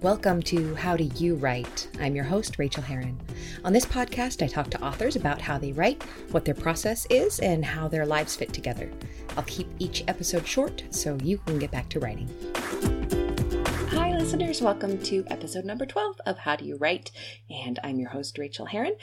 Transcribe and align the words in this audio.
Welcome 0.00 0.42
to 0.42 0.76
How 0.76 0.96
Do 0.96 1.02
You 1.16 1.34
Write? 1.34 1.88
I'm 2.00 2.14
your 2.14 2.24
host, 2.24 2.56
Rachael 2.56 2.84
Herron. 2.84 3.18
On 3.64 3.72
this 3.72 3.84
podcast, 3.84 4.44
I 4.44 4.46
talk 4.46 4.70
to 4.70 4.80
authors 4.80 5.16
about 5.16 5.40
how 5.40 5.58
they 5.58 5.72
write, 5.72 6.04
what 6.30 6.44
their 6.44 6.54
process 6.54 7.04
is, 7.10 7.40
and 7.40 7.64
how 7.64 7.88
their 7.88 8.06
lives 8.06 8.36
fit 8.36 8.52
together. 8.52 8.92
I'll 9.36 9.42
keep 9.42 9.66
each 9.80 10.04
episode 10.06 10.46
short 10.46 10.84
so 10.90 11.18
you 11.24 11.38
can 11.38 11.58
get 11.58 11.72
back 11.72 11.88
to 11.88 11.98
writing. 11.98 12.30
Hi, 13.90 14.16
listeners. 14.16 14.62
Welcome 14.62 15.02
to 15.02 15.24
episode 15.26 15.64
number 15.64 15.84
12 15.84 16.20
of 16.26 16.38
How 16.38 16.54
Do 16.54 16.64
You 16.64 16.76
Write? 16.76 17.10
And 17.50 17.80
I'm 17.82 17.98
your 17.98 18.10
host, 18.10 18.38
Rachael 18.38 18.66
Herron. 18.66 18.94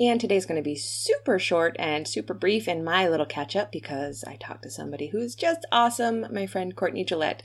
And 0.00 0.20
today's 0.20 0.46
going 0.46 0.60
to 0.60 0.68
be 0.68 0.74
super 0.74 1.38
short 1.38 1.76
and 1.78 2.08
super 2.08 2.34
brief 2.34 2.66
in 2.66 2.82
my 2.82 3.06
little 3.06 3.26
catch 3.26 3.54
up 3.54 3.70
because 3.70 4.24
I 4.24 4.34
talked 4.34 4.64
to 4.64 4.70
somebody 4.70 5.08
who's 5.08 5.36
just 5.36 5.64
awesome, 5.70 6.26
my 6.32 6.46
friend 6.46 6.74
Courtney 6.74 7.04
Gillette, 7.04 7.44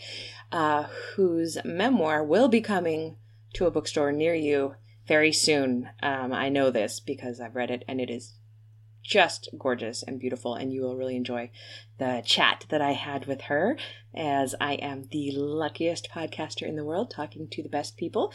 uh, 0.51 0.83
whose 1.15 1.57
memoir 1.63 2.23
will 2.23 2.47
be 2.47 2.61
coming 2.61 3.17
to 3.53 3.65
a 3.65 3.71
bookstore 3.71 4.11
near 4.11 4.35
you 4.35 4.75
very 5.07 5.31
soon. 5.31 5.89
Um, 6.01 6.33
I 6.33 6.49
know 6.49 6.71
this 6.71 6.99
because 6.99 7.39
I've 7.39 7.55
read 7.55 7.71
it 7.71 7.83
and 7.87 8.01
it 8.01 8.09
is 8.09 8.33
just 9.05 9.49
gorgeous 9.57 10.03
and 10.03 10.19
beautiful, 10.19 10.55
and 10.55 10.73
you 10.73 10.81
will 10.81 10.97
really 10.97 11.15
enjoy 11.15 11.51
the 11.99 12.21
chat 12.25 12.65
that 12.69 12.81
I 12.81 12.91
had 12.91 13.25
with 13.25 13.41
her, 13.41 13.77
as 14.13 14.55
I 14.59 14.73
am 14.73 15.07
the 15.11 15.31
luckiest 15.31 16.09
podcaster 16.09 16.67
in 16.67 16.75
the 16.75 16.83
world 16.83 17.11
talking 17.11 17.47
to 17.49 17.63
the 17.63 17.69
best 17.69 17.97
people. 17.97 18.33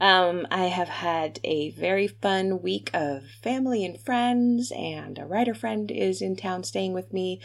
Um, 0.00 0.46
I 0.50 0.66
have 0.66 0.88
had 0.88 1.40
a 1.42 1.70
very 1.72 2.06
fun 2.06 2.62
week 2.62 2.90
of 2.94 3.24
family 3.42 3.84
and 3.84 4.00
friends, 4.00 4.72
and 4.74 5.18
a 5.18 5.26
writer 5.26 5.54
friend 5.54 5.90
is 5.90 6.22
in 6.22 6.36
town 6.36 6.62
staying 6.62 6.92
with 6.92 7.12
me, 7.12 7.40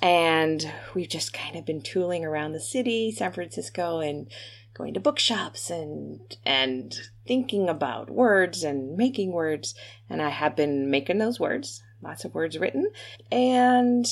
and 0.00 0.72
we've 0.94 1.08
just 1.08 1.32
kind 1.32 1.56
of 1.56 1.66
been 1.66 1.82
tooling 1.82 2.24
around 2.24 2.52
the 2.52 2.60
city, 2.60 3.10
San 3.10 3.32
Francisco, 3.32 3.98
and 3.98 4.30
going 4.74 4.94
to 4.94 5.00
bookshops 5.00 5.68
and 5.68 6.36
and 6.46 6.94
thinking 7.26 7.68
about 7.68 8.08
words 8.08 8.64
and 8.64 8.96
making 8.96 9.30
words 9.30 9.74
and 10.08 10.22
I 10.22 10.30
have 10.30 10.56
been 10.56 10.90
making 10.90 11.18
those 11.18 11.38
words 11.38 11.82
lots 12.02 12.24
of 12.24 12.34
words 12.34 12.58
written. 12.58 12.90
And 13.30 14.06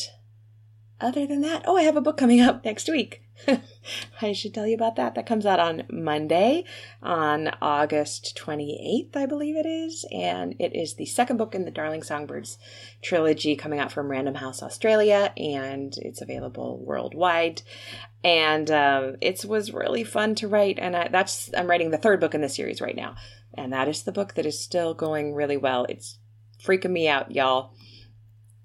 other 1.00 1.26
than 1.26 1.40
that, 1.42 1.64
oh, 1.66 1.76
I 1.76 1.82
have 1.82 1.96
a 1.96 2.00
book 2.00 2.16
coming 2.16 2.40
up 2.40 2.64
next 2.64 2.88
week. 2.88 3.22
I 4.20 4.32
should 4.32 4.52
tell 4.52 4.66
you 4.66 4.74
about 4.74 4.96
that. 4.96 5.14
That 5.14 5.26
comes 5.26 5.46
out 5.46 5.58
on 5.58 5.84
Monday, 5.90 6.64
on 7.02 7.50
August 7.62 8.38
28th, 8.38 9.16
I 9.16 9.26
believe 9.26 9.56
it 9.56 9.66
is. 9.66 10.04
And 10.12 10.54
it 10.58 10.74
is 10.76 10.94
the 10.94 11.06
second 11.06 11.38
book 11.38 11.54
in 11.54 11.64
the 11.64 11.70
Darling 11.70 12.02
Songbirds 12.02 12.58
trilogy 13.02 13.56
coming 13.56 13.78
out 13.78 13.92
from 13.92 14.10
Random 14.10 14.34
House 14.34 14.62
Australia, 14.62 15.32
and 15.36 15.96
it's 15.98 16.20
available 16.20 16.78
worldwide. 16.84 17.62
And 18.22 18.70
uh, 18.70 19.12
it 19.22 19.44
was 19.46 19.72
really 19.72 20.04
fun 20.04 20.34
to 20.36 20.48
write. 20.48 20.78
And 20.78 20.94
I, 20.94 21.08
that's 21.08 21.50
I'm 21.56 21.68
writing 21.68 21.90
the 21.90 21.98
third 21.98 22.20
book 22.20 22.34
in 22.34 22.42
the 22.42 22.48
series 22.48 22.82
right 22.82 22.96
now, 22.96 23.16
and 23.54 23.72
that 23.72 23.88
is 23.88 24.02
the 24.02 24.12
book 24.12 24.34
that 24.34 24.44
is 24.44 24.60
still 24.60 24.92
going 24.92 25.34
really 25.34 25.56
well. 25.56 25.86
It's 25.88 26.18
freaking 26.64 26.90
me 26.90 27.08
out, 27.08 27.32
y'all. 27.32 27.72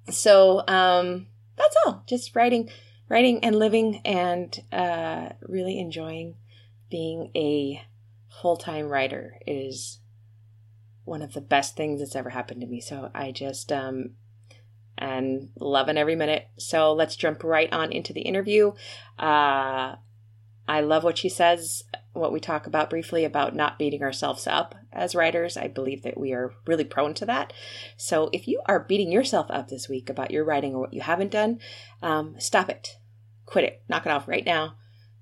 So 0.09 0.63
um, 0.67 1.27
that's 1.55 1.75
all. 1.85 2.03
Just 2.07 2.35
writing, 2.35 2.69
writing 3.09 3.43
and 3.43 3.57
living, 3.57 4.01
and 4.05 4.57
uh, 4.71 5.29
really 5.41 5.79
enjoying 5.79 6.35
being 6.89 7.31
a 7.35 7.83
full 8.41 8.57
time 8.57 8.87
writer 8.89 9.39
is 9.47 9.99
one 11.03 11.21
of 11.21 11.33
the 11.33 11.41
best 11.41 11.75
things 11.75 11.99
that's 11.99 12.15
ever 12.15 12.29
happened 12.31 12.61
to 12.61 12.67
me. 12.67 12.81
So 12.81 13.11
I 13.13 13.31
just 13.31 13.71
um, 13.71 14.11
and 14.97 15.49
loving 15.59 15.97
every 15.97 16.15
minute. 16.15 16.47
So 16.57 16.93
let's 16.93 17.15
jump 17.15 17.43
right 17.43 17.71
on 17.71 17.91
into 17.91 18.13
the 18.13 18.21
interview. 18.21 18.73
Uh, 19.19 19.95
I 20.67 20.81
love 20.81 21.03
what 21.03 21.17
she 21.17 21.29
says 21.29 21.83
what 22.15 22.31
we 22.31 22.39
talk 22.39 22.65
about 22.65 22.89
briefly 22.89 23.25
about 23.25 23.55
not 23.55 23.77
beating 23.77 24.01
ourselves 24.01 24.47
up 24.47 24.73
as 24.91 25.15
writers. 25.15 25.57
I 25.57 25.67
believe 25.67 26.03
that 26.03 26.17
we 26.17 26.31
are 26.31 26.53
really 26.65 26.85
prone 26.85 27.13
to 27.15 27.25
that. 27.25 27.51
So 27.97 28.29
if 28.31 28.47
you 28.47 28.61
are 28.67 28.79
beating 28.79 29.11
yourself 29.11 29.47
up 29.49 29.67
this 29.67 29.89
week 29.89 30.09
about 30.09 30.31
your 30.31 30.45
writing 30.45 30.73
or 30.73 30.79
what 30.79 30.93
you 30.93 31.01
haven't 31.01 31.31
done, 31.31 31.59
um, 32.01 32.35
stop 32.39 32.69
it, 32.69 32.97
quit 33.45 33.65
it, 33.65 33.83
knock 33.89 34.05
it 34.05 34.11
off 34.11 34.27
right 34.27 34.45
now. 34.45 34.75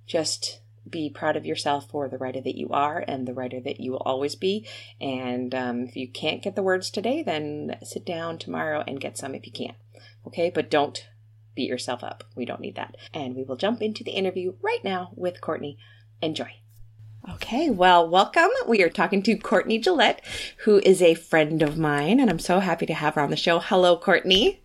Just 0.06 0.62
be 0.88 1.10
proud 1.10 1.36
of 1.36 1.46
yourself 1.46 1.90
for 1.90 2.08
the 2.08 2.18
writer 2.18 2.42
that 2.42 2.58
you 2.58 2.70
are 2.70 3.04
and 3.08 3.28
the 3.28 3.34
writer 3.34 3.60
that 3.62 3.80
you 3.80 3.92
will 3.92 4.04
always 4.06 4.36
be. 4.36 4.68
And 5.02 5.56
um, 5.56 5.82
if 5.84 5.96
you 5.96 6.08
can't 6.08 6.44
get 6.44 6.56
the 6.56 6.64
words 6.64 6.92
today, 6.92 7.24
then 7.24 7.78
sit 7.82 8.06
down 8.06 8.38
tomorrow 8.38 8.84
and 8.86 9.00
get 9.00 9.18
some 9.18 9.34
if 9.34 9.46
you 9.48 9.52
can. 9.52 9.74
Okay, 10.28 10.52
but 10.54 10.70
don't 10.70 11.08
beat 11.56 11.70
yourself 11.70 12.04
up. 12.04 12.24
We 12.36 12.46
don't 12.46 12.62
need 12.62 12.76
that. 12.76 12.96
And 13.14 13.36
we 13.36 13.44
will 13.44 13.56
jump 13.56 13.82
into 13.82 14.04
the 14.04 14.12
interview 14.12 14.54
right 14.62 14.84
now 14.84 15.12
with 15.16 15.42
Courtney. 15.42 15.78
Enjoy. 16.22 16.52
Okay, 17.30 17.70
well, 17.70 18.10
welcome. 18.10 18.50
We 18.68 18.84
are 18.84 18.90
talking 18.90 19.24
to 19.24 19.38
Courtney 19.38 19.80
Gillette, 19.80 20.22
who 20.66 20.80
is 20.80 21.02
a 21.02 21.14
friend 21.14 21.62
of 21.62 21.78
mine, 21.78 22.20
and 22.20 22.30
I'm 22.30 22.40
so 22.40 22.60
happy 22.60 22.86
to 22.88 22.94
have 22.94 23.16
her 23.16 23.22
on 23.22 23.30
the 23.30 23.38
show. 23.38 23.60
Hello, 23.60 23.96
Courtney. 23.98 24.63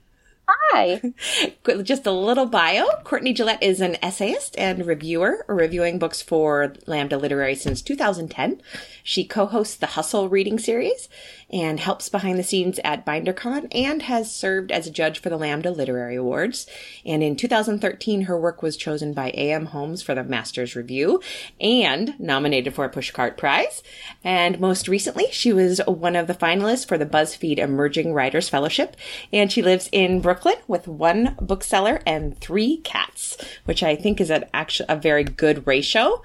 Hi. 0.51 1.13
Just 1.83 2.07
a 2.07 2.11
little 2.11 2.47
bio. 2.47 2.87
Courtney 3.05 3.35
Gillette 3.35 3.63
is 3.63 3.83
an 3.83 3.97
essayist 4.03 4.57
and 4.57 4.87
reviewer, 4.87 5.45
reviewing 5.47 5.99
books 5.99 6.23
for 6.23 6.73
Lambda 6.87 7.19
Literary 7.19 7.55
since 7.55 7.83
2010. 7.83 8.63
She 9.03 9.25
co-hosts 9.25 9.77
the 9.77 9.87
Hustle 9.87 10.31
reading 10.31 10.59
series 10.59 11.11
and 11.51 11.81
helps 11.81 12.09
behind 12.09 12.39
the 12.39 12.43
scenes 12.43 12.81
at 12.83 13.05
BinderCon 13.05 13.69
and 13.73 14.03
has 14.03 14.35
served 14.35 14.73
as 14.73 14.87
a 14.87 14.91
judge 14.91 15.19
for 15.19 15.29
the 15.29 15.37
Lambda 15.37 15.71
Literary 15.71 16.17
Awards. 16.17 16.67
And 17.05 17.23
in 17.23 17.37
2013, 17.37 18.23
her 18.23 18.41
work 18.41 18.63
was 18.63 18.77
chosen 18.77 19.13
by 19.13 19.31
AM 19.35 19.67
Homes 19.67 20.03
for 20.03 20.15
the 20.15 20.25
Masters 20.25 20.75
Review 20.75 21.21
and 21.61 22.19
nominated 22.19 22.75
for 22.75 22.87
a 22.87 22.91
Pushcart 22.91 23.37
Prize. 23.37 23.83
And 24.25 24.59
most 24.61 24.89
recently, 24.89 25.27
she 25.31 25.53
was 25.53 25.81
one 25.87 26.17
of 26.17 26.27
the 26.27 26.35
finalists 26.35 26.89
for 26.89 26.97
the 26.97 27.07
BuzzFeed 27.07 27.59
Emerging 27.59 28.15
Writers 28.15 28.49
Fellowship. 28.49 28.97
And 29.31 29.53
she 29.53 29.61
lives 29.61 29.91
in 29.93 30.21
Brooklyn 30.21 30.38
with 30.67 30.89
one 30.89 31.37
bookseller 31.41 32.01
and 32.07 32.39
three 32.39 32.79
cats, 32.79 33.37
which 33.65 33.83
I 33.83 33.97
think 33.97 34.21
is 34.21 34.31
an 34.31 34.45
actually 34.53 34.87
a 34.89 34.97
very 34.97 35.25
good 35.25 35.67
ratio. 35.67 36.23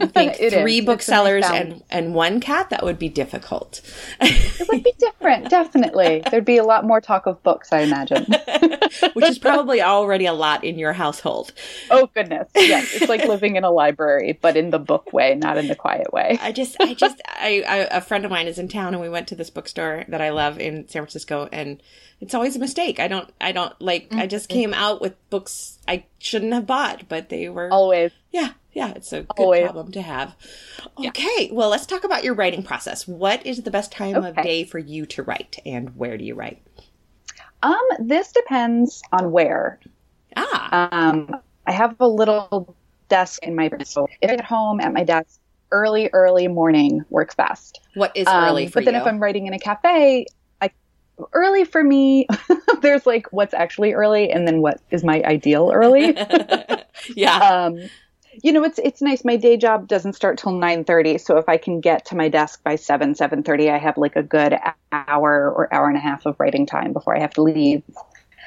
I 0.00 0.06
think 0.06 0.36
three 0.36 0.78
is. 0.78 0.84
booksellers 0.84 1.44
and, 1.44 1.82
and 1.90 2.14
one 2.14 2.40
cat, 2.40 2.70
that 2.70 2.82
would 2.82 2.98
be 2.98 3.08
difficult. 3.08 3.80
it 4.20 4.68
would 4.68 4.82
be 4.82 4.94
different, 4.98 5.50
definitely. 5.50 6.22
There'd 6.30 6.44
be 6.44 6.56
a 6.56 6.64
lot 6.64 6.84
more 6.84 7.00
talk 7.00 7.26
of 7.26 7.42
books, 7.42 7.72
I 7.72 7.80
imagine. 7.80 8.26
Which 9.12 9.24
is 9.24 9.38
probably 9.38 9.82
already 9.82 10.26
a 10.26 10.32
lot 10.32 10.64
in 10.64 10.78
your 10.78 10.92
household. 10.92 11.52
Oh, 11.90 12.08
goodness. 12.14 12.48
Yes. 12.54 12.94
It's 12.94 13.08
like 13.08 13.24
living 13.24 13.56
in 13.56 13.64
a 13.64 13.70
library, 13.70 14.38
but 14.40 14.56
in 14.56 14.70
the 14.70 14.78
book 14.78 15.12
way, 15.12 15.34
not 15.34 15.58
in 15.58 15.68
the 15.68 15.76
quiet 15.76 16.12
way. 16.12 16.38
I 16.40 16.52
just, 16.52 16.76
I 16.80 16.94
just, 16.94 17.20
I, 17.26 17.62
I, 17.68 17.76
a 17.90 18.00
friend 18.00 18.24
of 18.24 18.30
mine 18.30 18.46
is 18.46 18.58
in 18.58 18.68
town 18.68 18.94
and 18.94 19.02
we 19.02 19.08
went 19.08 19.28
to 19.28 19.34
this 19.34 19.50
bookstore 19.50 20.04
that 20.08 20.20
I 20.20 20.30
love 20.30 20.58
in 20.58 20.88
San 20.88 21.02
Francisco 21.02 21.48
and 21.52 21.82
it's 22.20 22.34
always 22.34 22.56
a 22.56 22.58
mistake. 22.58 23.00
I 23.00 23.08
don't, 23.08 23.30
I 23.40 23.52
don't 23.52 23.78
like, 23.80 24.10
mm-hmm. 24.10 24.20
I 24.20 24.26
just 24.26 24.48
mm-hmm. 24.48 24.58
came 24.58 24.74
out 24.74 25.00
with 25.00 25.14
books 25.30 25.78
I 25.88 26.04
shouldn't 26.18 26.52
have 26.52 26.66
bought, 26.66 27.08
but 27.08 27.28
they 27.28 27.48
were 27.48 27.70
always. 27.72 28.12
Yeah. 28.30 28.50
Yeah. 28.72 28.92
It's 28.96 29.12
a 29.12 29.22
good 29.22 29.26
always. 29.38 29.62
problem 29.64 29.92
to 29.92 30.02
have. 30.02 30.36
Okay. 30.98 31.48
Yeah. 31.48 31.52
Well, 31.52 31.68
let's 31.70 31.86
talk 31.86 32.04
about 32.04 32.24
your 32.24 32.34
writing 32.34 32.62
process. 32.62 33.06
What 33.06 33.44
is 33.46 33.62
the 33.62 33.70
best 33.70 33.92
time 33.92 34.16
okay. 34.16 34.28
of 34.28 34.36
day 34.36 34.64
for 34.64 34.78
you 34.78 35.06
to 35.06 35.22
write 35.22 35.58
and 35.64 35.96
where 35.96 36.16
do 36.16 36.24
you 36.24 36.34
write? 36.34 36.62
Um, 37.62 37.80
this 37.98 38.32
depends 38.32 39.02
on 39.12 39.32
where. 39.32 39.78
Ah. 40.36 40.88
Um, 40.92 41.36
I 41.66 41.72
have 41.72 41.96
a 42.00 42.08
little 42.08 42.74
desk 43.08 43.42
in 43.42 43.54
my, 43.54 43.70
so 43.84 44.08
if 44.22 44.30
at 44.30 44.40
home 44.40 44.80
at 44.80 44.92
my 44.92 45.04
desk, 45.04 45.40
early, 45.72 46.08
early 46.12 46.48
morning 46.48 47.04
works 47.10 47.34
best. 47.34 47.80
What 47.94 48.16
is 48.16 48.26
early 48.28 48.66
um, 48.66 48.72
But 48.74 48.84
then 48.84 48.94
you? 48.94 49.00
if 49.00 49.06
I'm 49.06 49.18
writing 49.18 49.46
in 49.46 49.52
a 49.52 49.58
cafe, 49.58 50.26
like 50.60 50.74
early 51.32 51.64
for 51.64 51.82
me, 51.82 52.26
there's 52.82 53.06
like 53.06 53.26
what's 53.32 53.54
actually 53.54 53.92
early 53.92 54.30
and 54.30 54.46
then 54.46 54.62
what 54.62 54.80
is 54.90 55.04
my 55.04 55.22
ideal 55.22 55.70
early. 55.72 56.16
yeah. 57.16 57.38
Um, 57.66 57.90
you 58.42 58.52
know, 58.52 58.64
it's 58.64 58.78
it's 58.78 59.02
nice. 59.02 59.24
My 59.24 59.36
day 59.36 59.56
job 59.56 59.88
doesn't 59.88 60.12
start 60.14 60.38
till 60.38 60.52
nine 60.52 60.84
thirty, 60.84 61.18
so 61.18 61.36
if 61.36 61.48
I 61.48 61.56
can 61.56 61.80
get 61.80 62.06
to 62.06 62.16
my 62.16 62.28
desk 62.28 62.62
by 62.62 62.76
seven 62.76 63.14
seven 63.14 63.42
thirty, 63.42 63.70
I 63.70 63.78
have 63.78 63.96
like 63.96 64.16
a 64.16 64.22
good 64.22 64.56
hour 64.92 65.50
or 65.50 65.72
hour 65.72 65.88
and 65.88 65.96
a 65.96 66.00
half 66.00 66.26
of 66.26 66.36
writing 66.38 66.66
time 66.66 66.92
before 66.92 67.16
I 67.16 67.20
have 67.20 67.34
to 67.34 67.42
leave. 67.42 67.82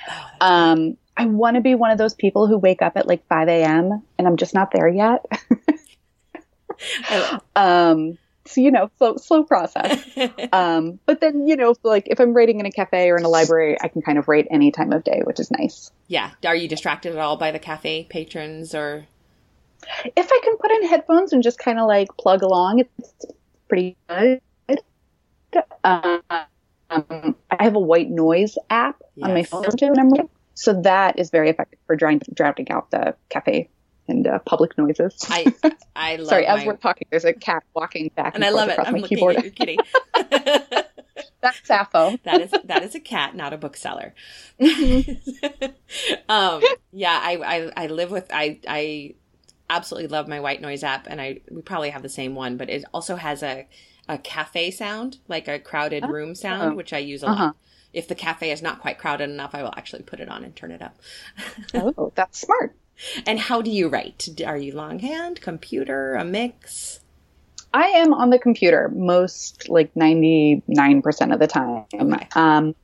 Oh, 0.09 0.47
um, 0.47 0.97
I 1.15 1.25
want 1.25 1.55
to 1.55 1.61
be 1.61 1.75
one 1.75 1.91
of 1.91 1.97
those 1.97 2.13
people 2.13 2.47
who 2.47 2.57
wake 2.57 2.81
up 2.81 2.97
at 2.97 3.07
like 3.07 3.27
five 3.27 3.47
a.m. 3.47 4.03
and 4.17 4.27
I'm 4.27 4.37
just 4.37 4.53
not 4.53 4.71
there 4.71 4.87
yet. 4.87 5.25
um, 7.55 8.17
so 8.45 8.61
you 8.61 8.71
know 8.71 8.89
slow 8.97 9.17
slow 9.17 9.43
process 9.43 10.05
um, 10.53 10.99
but 11.05 11.21
then 11.21 11.47
you 11.47 11.55
know 11.55 11.73
like 11.83 12.07
if 12.07 12.19
i'm 12.19 12.33
writing 12.33 12.59
in 12.59 12.65
a 12.65 12.71
cafe 12.71 13.09
or 13.09 13.17
in 13.17 13.23
a 13.23 13.29
library 13.29 13.77
i 13.81 13.87
can 13.87 14.01
kind 14.01 14.17
of 14.17 14.27
write 14.27 14.47
any 14.51 14.71
time 14.71 14.91
of 14.91 15.03
day 15.03 15.21
which 15.23 15.39
is 15.39 15.49
nice 15.49 15.91
yeah 16.07 16.31
are 16.45 16.55
you 16.55 16.67
distracted 16.67 17.13
at 17.13 17.19
all 17.19 17.37
by 17.37 17.51
the 17.51 17.59
cafe 17.59 18.05
patrons 18.09 18.75
or 18.75 19.07
if 20.15 20.29
i 20.31 20.39
can 20.43 20.57
put 20.57 20.71
in 20.71 20.87
headphones 20.87 21.33
and 21.33 21.43
just 21.43 21.59
kind 21.59 21.79
of 21.79 21.87
like 21.87 22.07
plug 22.17 22.41
along 22.41 22.79
it's 22.79 23.25
pretty 23.67 23.95
good 24.07 24.41
um, 25.83 26.21
i 26.29 27.63
have 27.63 27.75
a 27.75 27.79
white 27.79 28.09
noise 28.09 28.57
app 28.69 29.01
yes. 29.15 29.27
on 29.27 29.33
my 29.33 29.43
phone 29.43 29.65
i'm 29.99 30.29
so 30.55 30.81
that 30.81 31.17
is 31.19 31.29
very 31.31 31.49
effective 31.49 31.79
for 31.87 31.95
drowning, 31.95 32.21
drowning 32.33 32.69
out 32.71 32.91
the 32.91 33.15
cafe 33.29 33.69
and 34.07 34.27
uh, 34.27 34.39
public 34.39 34.77
noises. 34.77 35.17
I 35.29 35.53
I 35.95 36.15
love. 36.17 36.27
Sorry, 36.27 36.45
my, 36.45 36.59
as 36.59 36.65
we're 36.65 36.77
talking, 36.77 37.07
there's 37.09 37.25
a 37.25 37.33
cat 37.33 37.63
walking 37.73 38.11
back 38.15 38.35
and, 38.35 38.43
and 38.43 38.53
I 38.53 38.57
love 38.57 38.69
it. 38.69 38.79
I'm 38.79 38.93
my 38.93 38.99
looking 38.99 39.17
keyboard. 39.17 39.37
at 39.37 39.43
your 39.43 39.53
kitty. 39.53 39.77
That's 41.41 41.59
Sappho. 41.67 42.17
that 42.23 42.41
is 42.41 42.51
that 42.65 42.83
is 42.83 42.95
a 42.95 42.99
cat, 42.99 43.35
not 43.35 43.51
a 43.53 43.57
bookseller. 43.57 44.13
um, 46.29 46.61
yeah, 46.91 47.19
I, 47.21 47.37
I 47.43 47.71
I 47.75 47.87
live 47.87 48.11
with 48.11 48.29
I 48.31 48.59
I 48.67 49.15
absolutely 49.69 50.07
love 50.09 50.27
my 50.27 50.39
white 50.39 50.61
noise 50.61 50.83
app, 50.83 51.07
and 51.09 51.19
I 51.21 51.41
we 51.49 51.61
probably 51.61 51.89
have 51.91 52.01
the 52.03 52.09
same 52.09 52.35
one, 52.35 52.57
but 52.57 52.69
it 52.69 52.83
also 52.93 53.15
has 53.15 53.43
a 53.43 53.67
a 54.07 54.17
cafe 54.17 54.69
sound, 54.71 55.17
like 55.27 55.47
a 55.47 55.59
crowded 55.59 56.05
room 56.07 56.35
sound, 56.35 56.75
which 56.75 56.91
I 56.93 56.97
use 56.99 57.23
a 57.23 57.27
lot. 57.27 57.33
Uh-huh. 57.33 57.53
If 57.93 58.07
the 58.07 58.15
cafe 58.15 58.51
is 58.51 58.61
not 58.61 58.81
quite 58.81 58.97
crowded 58.97 59.29
enough, 59.29 59.53
I 59.53 59.61
will 59.63 59.73
actually 59.77 60.01
put 60.03 60.19
it 60.19 60.27
on 60.27 60.43
and 60.43 60.55
turn 60.55 60.71
it 60.71 60.81
up. 60.81 60.97
Oh, 61.73 62.11
that's 62.15 62.41
smart. 62.41 62.75
And 63.25 63.39
how 63.39 63.61
do 63.61 63.69
you 63.71 63.87
write? 63.87 64.27
Are 64.45 64.57
you 64.57 64.73
longhand, 64.73 65.41
computer, 65.41 66.15
a 66.15 66.25
mix? 66.25 66.99
I 67.73 67.85
am 67.87 68.13
on 68.13 68.29
the 68.29 68.39
computer 68.39 68.91
most 68.93 69.69
like 69.69 69.93
99% 69.93 71.33
of 71.33 71.39
the 71.39 71.47
time. 71.47 71.85
Okay. 71.93 72.27
Um, 72.35 72.75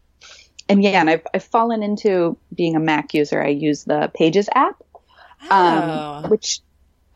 and 0.68 0.84
yeah, 0.84 1.00
and 1.02 1.10
I've, 1.10 1.26
I've 1.34 1.44
fallen 1.44 1.84
into 1.84 2.38
being 2.56 2.76
a 2.76 2.80
Mac 2.80 3.14
user. 3.14 3.42
I 3.42 3.50
use 3.50 3.84
the 3.84 4.12
Pages 4.16 4.48
app, 4.54 4.82
um, 5.50 5.90
Oh. 5.90 6.26
which 6.30 6.62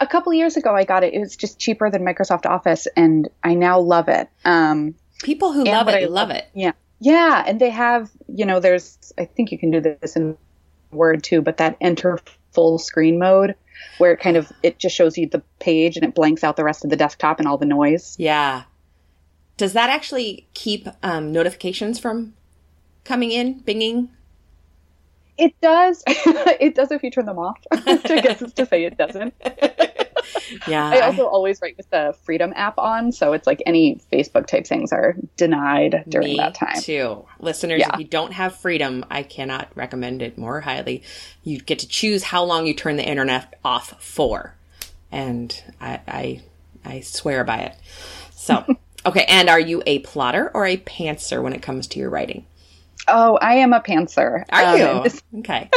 a 0.04 0.08
couple 0.08 0.34
years 0.34 0.58
ago 0.58 0.76
I 0.76 0.84
got 0.84 1.04
it. 1.04 1.14
It 1.14 1.20
was 1.20 1.36
just 1.36 1.60
cheaper 1.60 1.90
than 1.90 2.04
Microsoft 2.04 2.46
Office, 2.46 2.88
and 2.96 3.30
I 3.44 3.56
now 3.56 3.80
love 3.80 4.10
it. 4.10 4.30
Um, 4.46 4.96
People 5.24 5.54
who 5.54 5.64
love 5.64 5.88
it 5.88 5.96
I 5.96 6.06
love 6.06 6.30
it. 6.30 6.48
yeah. 6.54 6.74
Yeah. 7.00 7.44
And 7.46 7.60
they 7.60 7.70
have, 7.70 8.10
you 8.28 8.46
know, 8.46 8.60
there's, 8.60 9.14
I 9.18 9.26
think 9.26 9.52
you 9.52 9.58
can 9.58 9.72
do 9.72 9.82
this 9.82 10.16
in 10.16 10.38
Word 10.92 11.24
too, 11.24 11.42
but 11.42 11.58
that 11.58 11.76
enter 11.82 12.20
full 12.52 12.78
screen 12.78 13.20
mode 13.20 13.56
where 13.98 14.14
it 14.14 14.20
kind 14.20 14.38
of, 14.38 14.52
it 14.62 14.80
just 14.80 14.96
shows 14.96 15.18
you 15.18 15.28
the 15.28 15.42
page 15.60 15.98
and 15.98 16.06
it 16.06 16.16
blanks 16.16 16.44
out 16.44 16.56
the 16.56 16.64
rest 16.64 16.84
of 16.84 16.90
the 16.90 16.96
desktop 16.96 17.40
and 17.40 17.48
all 17.48 17.58
the 17.58 17.66
noise. 17.66 18.16
Yeah. 18.20 18.64
Does 19.58 19.74
that 19.74 19.90
actually 19.90 20.48
keep 20.54 20.88
um, 21.04 21.32
notifications 21.32 22.00
from 22.00 22.34
coming 23.04 23.32
in, 23.32 23.62
binging? 23.62 24.10
It 25.38 25.60
does. 25.62 26.04
it 26.08 26.76
does 26.76 26.92
if 26.92 27.04
you 27.04 27.12
turn 27.12 27.26
them 27.26 27.40
off, 27.40 27.58
I 27.72 28.22
guess 28.22 28.42
is 28.42 28.54
to 28.54 28.66
say 28.66 28.86
it 28.86 28.98
doesn't. 28.98 29.34
Yeah. 30.68 30.88
I 30.90 31.00
also 31.02 31.26
always 31.28 31.62
write 31.62 31.78
with 31.78 31.90
the 31.90 32.16
Freedom 32.24 32.54
app 32.56 32.78
on, 32.78 33.12
so 33.12 33.34
it's 33.34 33.48
like 33.48 33.62
any 33.66 34.00
Facebook 34.12 34.48
type 34.48 34.66
things 34.68 34.92
are 34.94 35.16
denied 35.38 36.04
during 36.08 36.38
that 36.38 36.56
time. 36.56 36.80
too. 36.82 37.26
Listeners, 37.40 37.80
Yeah. 37.80 37.94
if 37.94 38.00
you 38.00 38.06
don't 38.06 38.34
have 38.34 38.56
freedom, 38.56 39.06
I 39.10 39.24
cannot 39.24 39.70
recommend 39.76 40.22
it 40.22 40.38
more 40.38 40.62
highly. 40.62 41.04
You 41.44 41.60
get 41.60 41.80
to 41.80 41.88
choose 41.88 42.24
how 42.24 42.44
long 42.44 42.66
you 42.68 42.74
turn 42.74 42.98
the 42.98 43.08
internet 43.08 43.54
off 43.64 44.02
for. 44.04 44.56
And 45.12 45.62
I 45.80 46.00
I, 46.08 46.42
I 46.86 47.00
swear 47.02 47.44
by 47.44 47.58
it. 47.60 47.76
So 48.36 48.64
okay, 49.06 49.26
and 49.28 49.50
are 49.50 49.60
you 49.60 49.84
a 49.86 50.00
plotter 50.00 50.50
or 50.54 50.66
a 50.66 50.78
pantser 50.78 51.42
when 51.44 51.54
it 51.54 51.62
comes 51.62 51.88
to 51.88 52.00
your 52.00 52.10
writing? 52.10 52.46
Oh, 53.08 53.38
I 53.42 53.56
am 53.56 53.74
a 53.74 53.82
pantser. 53.82 54.46
Are 54.50 54.64
Um, 54.64 54.80
you? 54.80 55.04
This, 55.04 55.22
okay. 55.40 55.70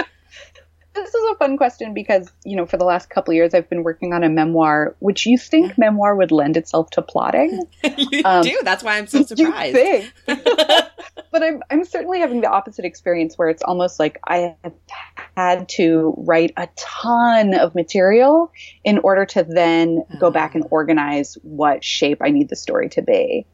This 0.97 1.15
is 1.15 1.31
a 1.33 1.35
fun 1.37 1.57
question 1.57 1.95
because, 1.95 2.33
you 2.45 2.57
know, 2.57 2.67
for 2.67 2.77
the 2.77 2.85
last 2.85 3.11
couple 3.11 3.33
of 3.33 3.37
years, 3.37 3.55
I've 3.55 3.69
been 3.69 3.83
working 3.83 4.13
on 4.13 4.25
a 4.25 4.29
memoir, 4.29 4.97
which 4.99 5.27
you 5.27 5.39
think 5.39 5.77
memoir 5.79 6.17
would 6.17 6.33
lend 6.33 6.57
itself 6.57 6.91
to 6.91 7.03
plotting. 7.03 7.63
you 7.97 8.23
Um, 8.25 8.43
do. 8.43 8.59
That's 8.65 8.83
why 8.83 8.99
I'm 8.99 9.07
so 9.07 9.23
surprised. 9.27 9.77
but 10.27 11.43
I'm, 11.43 11.63
I'm 11.71 11.85
certainly 11.85 12.21
having 12.21 12.41
the 12.41 12.49
opposite 12.51 12.85
experience 12.85 13.37
where 13.37 13.49
it's 13.49 13.63
almost 13.63 14.01
like 14.01 14.19
I 14.27 14.57
have 14.65 14.73
had 15.37 15.69
to 15.71 16.15
write 16.19 16.53
a 16.57 16.69
ton 16.77 17.55
of 17.55 17.75
material 17.75 18.53
in 18.85 18.99
order 18.99 19.27
to 19.27 19.45
then 19.49 20.03
go 20.19 20.31
back 20.31 20.55
and 20.55 20.65
organize 20.71 21.37
what 21.43 21.85
shape 21.85 22.19
I 22.21 22.31
need 22.31 22.49
the 22.49 22.57
story 22.57 22.89
to 22.91 23.03
be. 23.03 23.47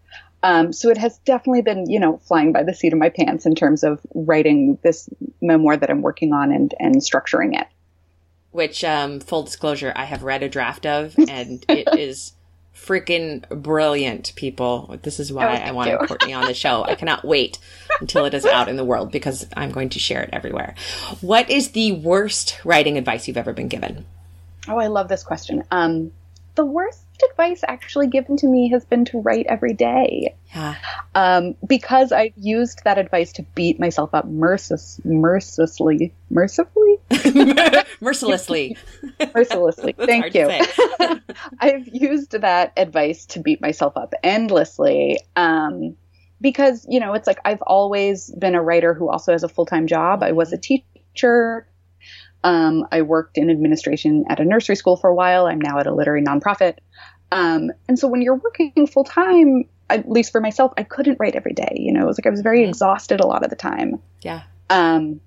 Um, 0.42 0.72
so 0.72 0.90
it 0.90 0.98
has 0.98 1.18
definitely 1.18 1.62
been, 1.62 1.88
you 1.88 2.00
know, 2.00 2.18
flying 2.18 2.52
by 2.52 2.62
the 2.64 2.74
seat 2.74 2.92
of 2.92 2.98
my 2.98 3.08
pants 3.10 3.46
in 3.46 3.54
terms 3.54 3.84
of 3.84 4.00
writing 4.14 4.78
this 4.82 5.08
memoir 5.40 5.76
that 5.76 5.88
I'm 5.90 6.02
working 6.02 6.32
on 6.32 6.50
and, 6.52 6.74
and 6.80 6.96
structuring 6.96 7.58
it. 7.60 7.66
which 8.50 8.84
um 8.84 9.18
full 9.20 9.42
disclosure 9.44 9.92
i 9.96 10.04
have 10.04 10.22
read 10.22 10.42
a 10.42 10.48
draft 10.48 10.84
of 10.84 11.14
and 11.28 11.64
it 11.68 11.88
is 11.98 12.32
freaking 12.76 13.48
brilliant 13.62 14.32
people 14.36 14.98
this 15.02 15.18
is 15.20 15.32
why 15.32 15.44
Oh, 15.46 15.68
i 15.68 15.70
wanted 15.72 15.92
you. 15.92 15.98
courtney 16.06 16.32
on 16.34 16.44
the 16.46 16.54
show 16.54 16.84
i 16.84 16.94
cannot 16.94 17.24
wait 17.24 17.58
until 18.00 18.24
it 18.24 18.34
is 18.34 18.44
out 18.44 18.68
in 18.68 18.76
the 18.76 18.84
world 18.84 19.10
because 19.12 19.46
i'm 19.56 19.70
going 19.70 19.88
to 19.90 19.98
share 19.98 20.22
it 20.22 20.30
everywhere 20.32 20.74
what 21.20 21.48
is 21.50 21.70
the 21.70 21.92
worst 21.92 22.58
writing 22.64 22.98
advice 22.98 23.26
you've 23.28 23.36
ever 23.36 23.52
been 23.52 23.68
given 23.68 24.04
Oh, 24.68 24.78
I 24.78 24.86
love 24.86 25.08
this 25.08 25.24
question. 25.24 25.64
Um, 25.72 26.12
the 26.54 26.64
worst 26.64 27.06
advice 27.30 27.62
actually 27.66 28.08
given 28.08 28.36
to 28.36 28.46
me 28.46 28.70
has 28.70 28.84
been 28.84 29.04
to 29.06 29.20
write 29.20 29.46
every 29.48 29.74
day. 29.74 30.34
yeah 30.54 30.76
um, 31.14 31.54
because 31.66 32.12
I've 32.12 32.32
used 32.36 32.84
that 32.84 32.98
advice 32.98 33.32
to 33.34 33.42
beat 33.54 33.78
myself 33.78 34.14
up 34.14 34.26
merciless, 34.26 35.00
mercilessly, 35.04 36.14
mercifully, 36.30 36.98
mercilessly 38.00 38.76
mercilessly. 39.34 39.94
Thank 39.98 40.34
you. 40.34 40.50
I've 41.60 41.88
used 41.88 42.32
that 42.32 42.72
advice 42.76 43.26
to 43.26 43.40
beat 43.40 43.60
myself 43.60 43.96
up 43.96 44.14
endlessly. 44.22 45.18
Um, 45.36 45.96
because 46.40 46.86
you 46.88 47.00
know, 47.00 47.14
it's 47.14 47.26
like 47.26 47.40
I've 47.44 47.62
always 47.62 48.30
been 48.30 48.54
a 48.54 48.62
writer 48.62 48.94
who 48.94 49.08
also 49.10 49.32
has 49.32 49.44
a 49.44 49.48
full 49.48 49.66
time 49.66 49.86
job. 49.86 50.22
I 50.22 50.32
was 50.32 50.52
a 50.52 50.58
teacher. 50.58 51.66
Um, 52.44 52.86
I 52.90 53.02
worked 53.02 53.38
in 53.38 53.50
administration 53.50 54.24
at 54.28 54.40
a 54.40 54.44
nursery 54.44 54.76
school 54.76 54.96
for 54.96 55.08
a 55.08 55.14
while. 55.14 55.46
I'm 55.46 55.60
now 55.60 55.78
at 55.78 55.86
a 55.86 55.94
literary 55.94 56.22
nonprofit. 56.22 56.78
Um, 57.30 57.70
and 57.88 57.98
so 57.98 58.08
when 58.08 58.22
you're 58.22 58.36
working 58.36 58.86
full 58.86 59.04
time, 59.04 59.64
at 59.88 60.08
least 60.08 60.32
for 60.32 60.40
myself, 60.40 60.72
I 60.76 60.82
couldn't 60.82 61.18
write 61.20 61.34
every 61.34 61.52
day. 61.52 61.76
You 61.76 61.92
know, 61.92 62.02
it 62.02 62.06
was 62.06 62.18
like 62.18 62.26
I 62.26 62.30
was 62.30 62.40
very 62.40 62.64
exhausted 62.64 63.20
a 63.20 63.26
lot 63.26 63.44
of 63.44 63.50
the 63.50 63.56
time. 63.56 64.00
yeah 64.22 64.42
Um, 64.70 65.20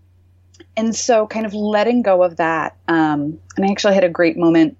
and 0.78 0.96
so 0.96 1.28
kind 1.28 1.46
of 1.46 1.54
letting 1.54 2.02
go 2.02 2.24
of 2.24 2.38
that. 2.38 2.78
Um, 2.88 3.40
and 3.56 3.66
I 3.66 3.72
actually 3.72 3.96
had 3.96 4.04
a 4.04 4.10
great 4.10 4.38
moment 4.38 4.78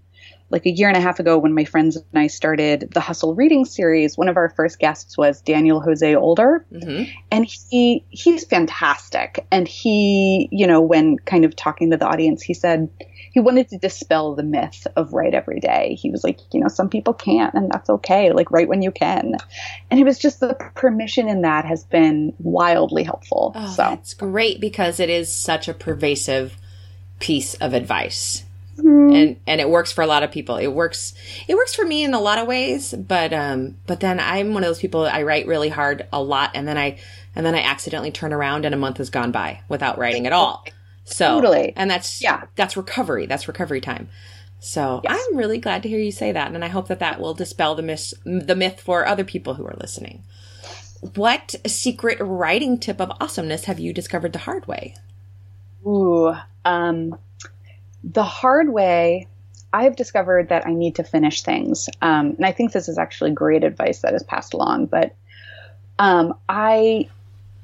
like 0.50 0.66
a 0.66 0.70
year 0.70 0.88
and 0.88 0.98
a 0.98 1.02
half 1.02 1.20
ago 1.20 1.38
when 1.38 1.54
my 1.54 1.66
friends 1.66 1.96
and 1.96 2.06
I 2.14 2.28
started 2.28 2.92
the 2.94 3.00
Hustle 3.00 3.36
reading 3.36 3.66
series. 3.66 4.18
One 4.18 4.30
of 4.30 4.38
our 4.38 4.50
first 4.50 4.80
guests 4.80 5.18
was 5.18 5.42
Daniel 5.42 5.82
Jose 5.82 6.16
Older. 6.16 6.66
Hmm 6.72 7.04
and 7.36 7.46
he 7.46 8.06
he's 8.10 8.46
fantastic. 8.46 9.46
And 9.52 9.68
he 9.68 10.48
you 10.52 10.66
know 10.66 10.82
when 10.82 11.18
kind 11.20 11.44
of 11.44 11.56
talking 11.56 11.92
to 11.92 11.98
the 11.98 12.08
audience 12.08 12.42
he 12.42 12.54
said 12.54 12.90
he 13.34 13.42
wanted 13.42 13.68
to 13.70 13.78
dispel 13.78 14.36
the 14.36 14.44
myth 14.44 14.88
of 14.96 15.12
write 15.12 15.34
every 15.34 15.60
day. 15.60 15.98
He 16.00 16.10
was 16.10 16.24
like 16.24 16.40
you 16.54 16.62
know 16.62 16.70
some 16.70 16.90
people 16.90 17.14
can't 17.14 17.54
and 17.54 17.70
that's 17.70 17.90
okay 17.90 18.32
like 18.32 18.52
write 18.52 18.70
when 18.70 18.82
you 18.82 18.92
can. 18.92 19.36
And 19.92 20.00
it 20.00 20.06
was 20.06 20.18
just 20.18 20.40
the 20.40 20.54
permission 20.76 21.28
in 21.28 21.42
that 21.42 21.66
has 21.66 21.84
been 21.84 22.34
wildly 22.40 23.04
helpful 23.04 23.52
oh, 23.54 23.68
so. 23.68 23.82
that's 23.82 24.14
great 24.14 24.62
because 24.62 25.02
it 25.02 25.10
is 25.10 25.34
such 25.34 25.68
a 25.68 25.74
pervasive 25.74 26.56
piece 27.20 27.56
of 27.56 27.74
advice 27.74 28.45
Hmm. 28.80 29.10
and 29.14 29.38
and 29.48 29.62
it 29.62 29.70
works 29.70 29.92
for 29.92 30.02
a 30.02 30.08
lot 30.08 30.24
of 30.24 30.32
people. 30.32 30.58
It 30.58 30.68
works 30.68 31.14
it 31.48 31.56
works 31.56 31.74
for 31.74 31.86
me 31.86 32.04
in 32.04 32.14
a 32.14 32.20
lot 32.20 32.38
of 32.40 32.48
ways, 32.48 32.94
but 32.94 33.32
um 33.34 33.78
but 33.88 34.00
then 34.02 34.20
I'm 34.20 34.54
one 34.54 34.64
of 34.64 34.68
those 34.68 34.80
people 34.80 35.04
that 35.04 35.14
I 35.14 35.24
write 35.24 35.48
really 35.48 35.70
hard 35.70 36.08
a 36.12 36.22
lot 36.22 36.52
and 36.56 36.68
then 36.68 36.78
I 36.78 36.98
and 37.36 37.46
then 37.46 37.56
I 37.56 37.62
accidentally 37.62 38.12
turn 38.12 38.34
around 38.34 38.66
and 38.66 38.76
a 38.76 38.78
month 38.78 38.98
has 38.98 39.10
gone 39.10 39.32
by 39.32 39.62
without 39.70 39.98
writing 39.98 40.28
at 40.28 40.34
all. 40.34 40.66
So 41.06 41.36
Totally. 41.40 41.72
and 41.76 41.90
that's 41.90 42.22
Yeah. 42.22 42.44
that's 42.56 42.76
recovery. 42.76 43.26
That's 43.28 43.48
recovery 43.48 43.80
time. 43.80 44.10
So 44.60 45.02
Yes. 45.04 45.18
I'm 45.32 45.38
really 45.38 45.60
glad 45.60 45.84
to 45.84 45.90
hear 45.90 46.00
you 46.00 46.12
say 46.12 46.32
that, 46.32 46.52
and 46.52 46.66
I 46.66 46.70
hope 46.70 46.88
that 46.88 47.00
that 47.00 47.20
will 47.22 47.34
dispel 47.36 47.76
the 47.76 47.84
myth 47.84 48.14
the 48.26 48.56
myth 48.56 48.82
for 48.82 49.06
other 49.08 49.24
people 49.24 49.54
who 49.54 49.66
are 49.66 49.76
listening. 49.80 50.24
What 51.16 51.56
secret 51.68 52.18
writing 52.20 52.80
tip 52.80 53.00
of 53.00 53.12
awesomeness 53.22 53.66
have 53.66 53.80
you 53.80 53.94
discovered 53.94 54.34
the 54.34 54.40
hard 54.40 54.66
way? 54.68 54.96
Ooh, 55.86 56.34
um, 56.64 57.18
the 58.14 58.24
hard 58.24 58.70
way, 58.70 59.28
I've 59.74 59.96
discovered 59.96 60.50
that 60.50 60.66
I 60.66 60.74
need 60.74 60.96
to 60.96 61.04
finish 61.04 61.42
things. 61.42 61.90
Um, 62.02 62.36
and 62.38 62.46
I 62.46 62.52
think 62.52 62.72
this 62.72 62.88
is 62.88 62.98
actually 62.98 63.32
great 63.32 63.64
advice 63.64 64.00
that 64.02 64.14
is 64.14 64.24
passed 64.24 64.54
along. 64.54 64.86
But 64.86 65.16
um, 66.00 66.36
I 66.48 67.10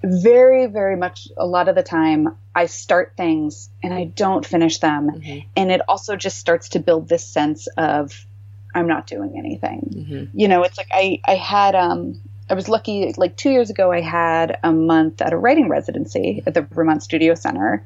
very, 0.04 0.66
very 0.66 0.96
much, 0.96 1.28
a 1.38 1.46
lot 1.46 1.70
of 1.70 1.76
the 1.76 1.84
time, 1.84 2.36
I 2.56 2.66
start 2.66 3.14
things 3.16 3.70
and 3.84 3.94
I 3.94 4.06
don't 4.06 4.46
finish 4.46 4.80
them. 4.80 5.10
Mhm. 5.12 5.46
And 5.56 5.72
it 5.72 5.82
also 5.88 6.16
just 6.16 6.38
starts 6.38 6.70
to 6.70 6.80
build 6.80 7.08
this 7.08 7.24
sense 7.26 7.68
of 7.78 8.26
I'm 8.74 8.88
not 8.88 9.06
doing 9.06 9.38
anything 9.38 10.08
Mhm. 10.10 10.30
you 10.34 10.48
know, 10.48 10.64
it's 10.64 10.78
like 10.78 10.88
I, 10.92 11.20
I 11.26 11.36
had, 11.36 11.76
um, 11.76 12.20
I 12.52 12.54
was 12.54 12.68
lucky, 12.68 13.14
like 13.16 13.38
two 13.38 13.50
years 13.50 13.70
ago, 13.70 13.94
I 13.94 14.02
had 14.02 14.60
a 14.62 14.74
month 14.74 15.22
at 15.22 15.32
a 15.32 15.38
writing 15.38 15.70
residency 15.70 16.44
at 16.46 16.54
the 16.54 16.64
Vermont 16.64 17.02
Studio 17.02 17.34
Center. 17.34 17.82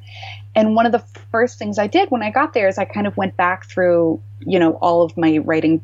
And 0.56 0.76
one 0.76 0.88
of 0.88 0.92
the 0.92 1.04
first 1.32 1.60
things 1.60 1.78
I 1.78 1.86
did 1.86 2.10
when 2.10 2.24
I 2.24 2.32
got 2.32 2.54
there 2.54 2.68
is 2.68 2.80
I 2.80 2.86
kind 2.86 3.06
of 3.06 3.16
went 3.16 3.38
back 3.38 3.70
through, 3.70 4.20
you 4.40 4.58
know, 4.58 4.72
all 4.82 5.04
of 5.04 5.16
my 5.18 5.38
writing 5.38 5.82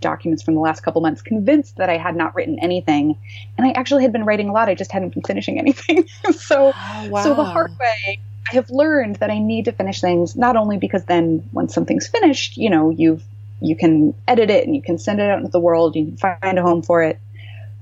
documents 0.00 0.42
from 0.42 0.54
the 0.54 0.60
last 0.60 0.80
couple 0.80 1.02
months, 1.02 1.20
convinced 1.20 1.76
that 1.76 1.90
I 1.90 1.98
had 1.98 2.16
not 2.16 2.34
written 2.34 2.58
anything. 2.60 3.18
And 3.58 3.66
I 3.66 3.72
actually 3.72 4.04
had 4.04 4.12
been 4.12 4.24
writing 4.24 4.48
a 4.48 4.52
lot. 4.52 4.70
I 4.70 4.74
just 4.74 4.90
hadn't 4.90 5.12
been 5.12 5.22
finishing 5.22 5.58
anything. 5.58 6.06
so, 6.32 6.72
Oh, 6.74 7.22
so 7.22 7.34
the 7.34 7.44
hard 7.44 7.72
way 7.78 8.20
I 8.50 8.54
have 8.54 8.70
learned 8.70 9.16
that 9.16 9.30
I 9.30 9.38
need 9.38 9.66
to 9.66 9.72
finish 9.72 10.00
things 10.00 10.34
not 10.34 10.56
only 10.56 10.78
because 10.78 11.04
then 11.04 11.46
when 11.52 11.68
something's 11.68 12.08
finished, 12.08 12.56
you 12.56 12.70
know, 12.70 12.88
you've 12.88 13.22
you 13.60 13.76
can 13.76 14.12
edit 14.26 14.50
it 14.50 14.66
and 14.66 14.74
you 14.74 14.82
can 14.82 14.98
send 14.98 15.20
it 15.20 15.30
out 15.30 15.38
into 15.38 15.50
the 15.50 15.60
world, 15.60 15.94
you 15.94 16.06
can 16.06 16.16
find 16.16 16.58
a 16.58 16.62
home 16.62 16.82
for 16.82 17.02
it. 17.02 17.20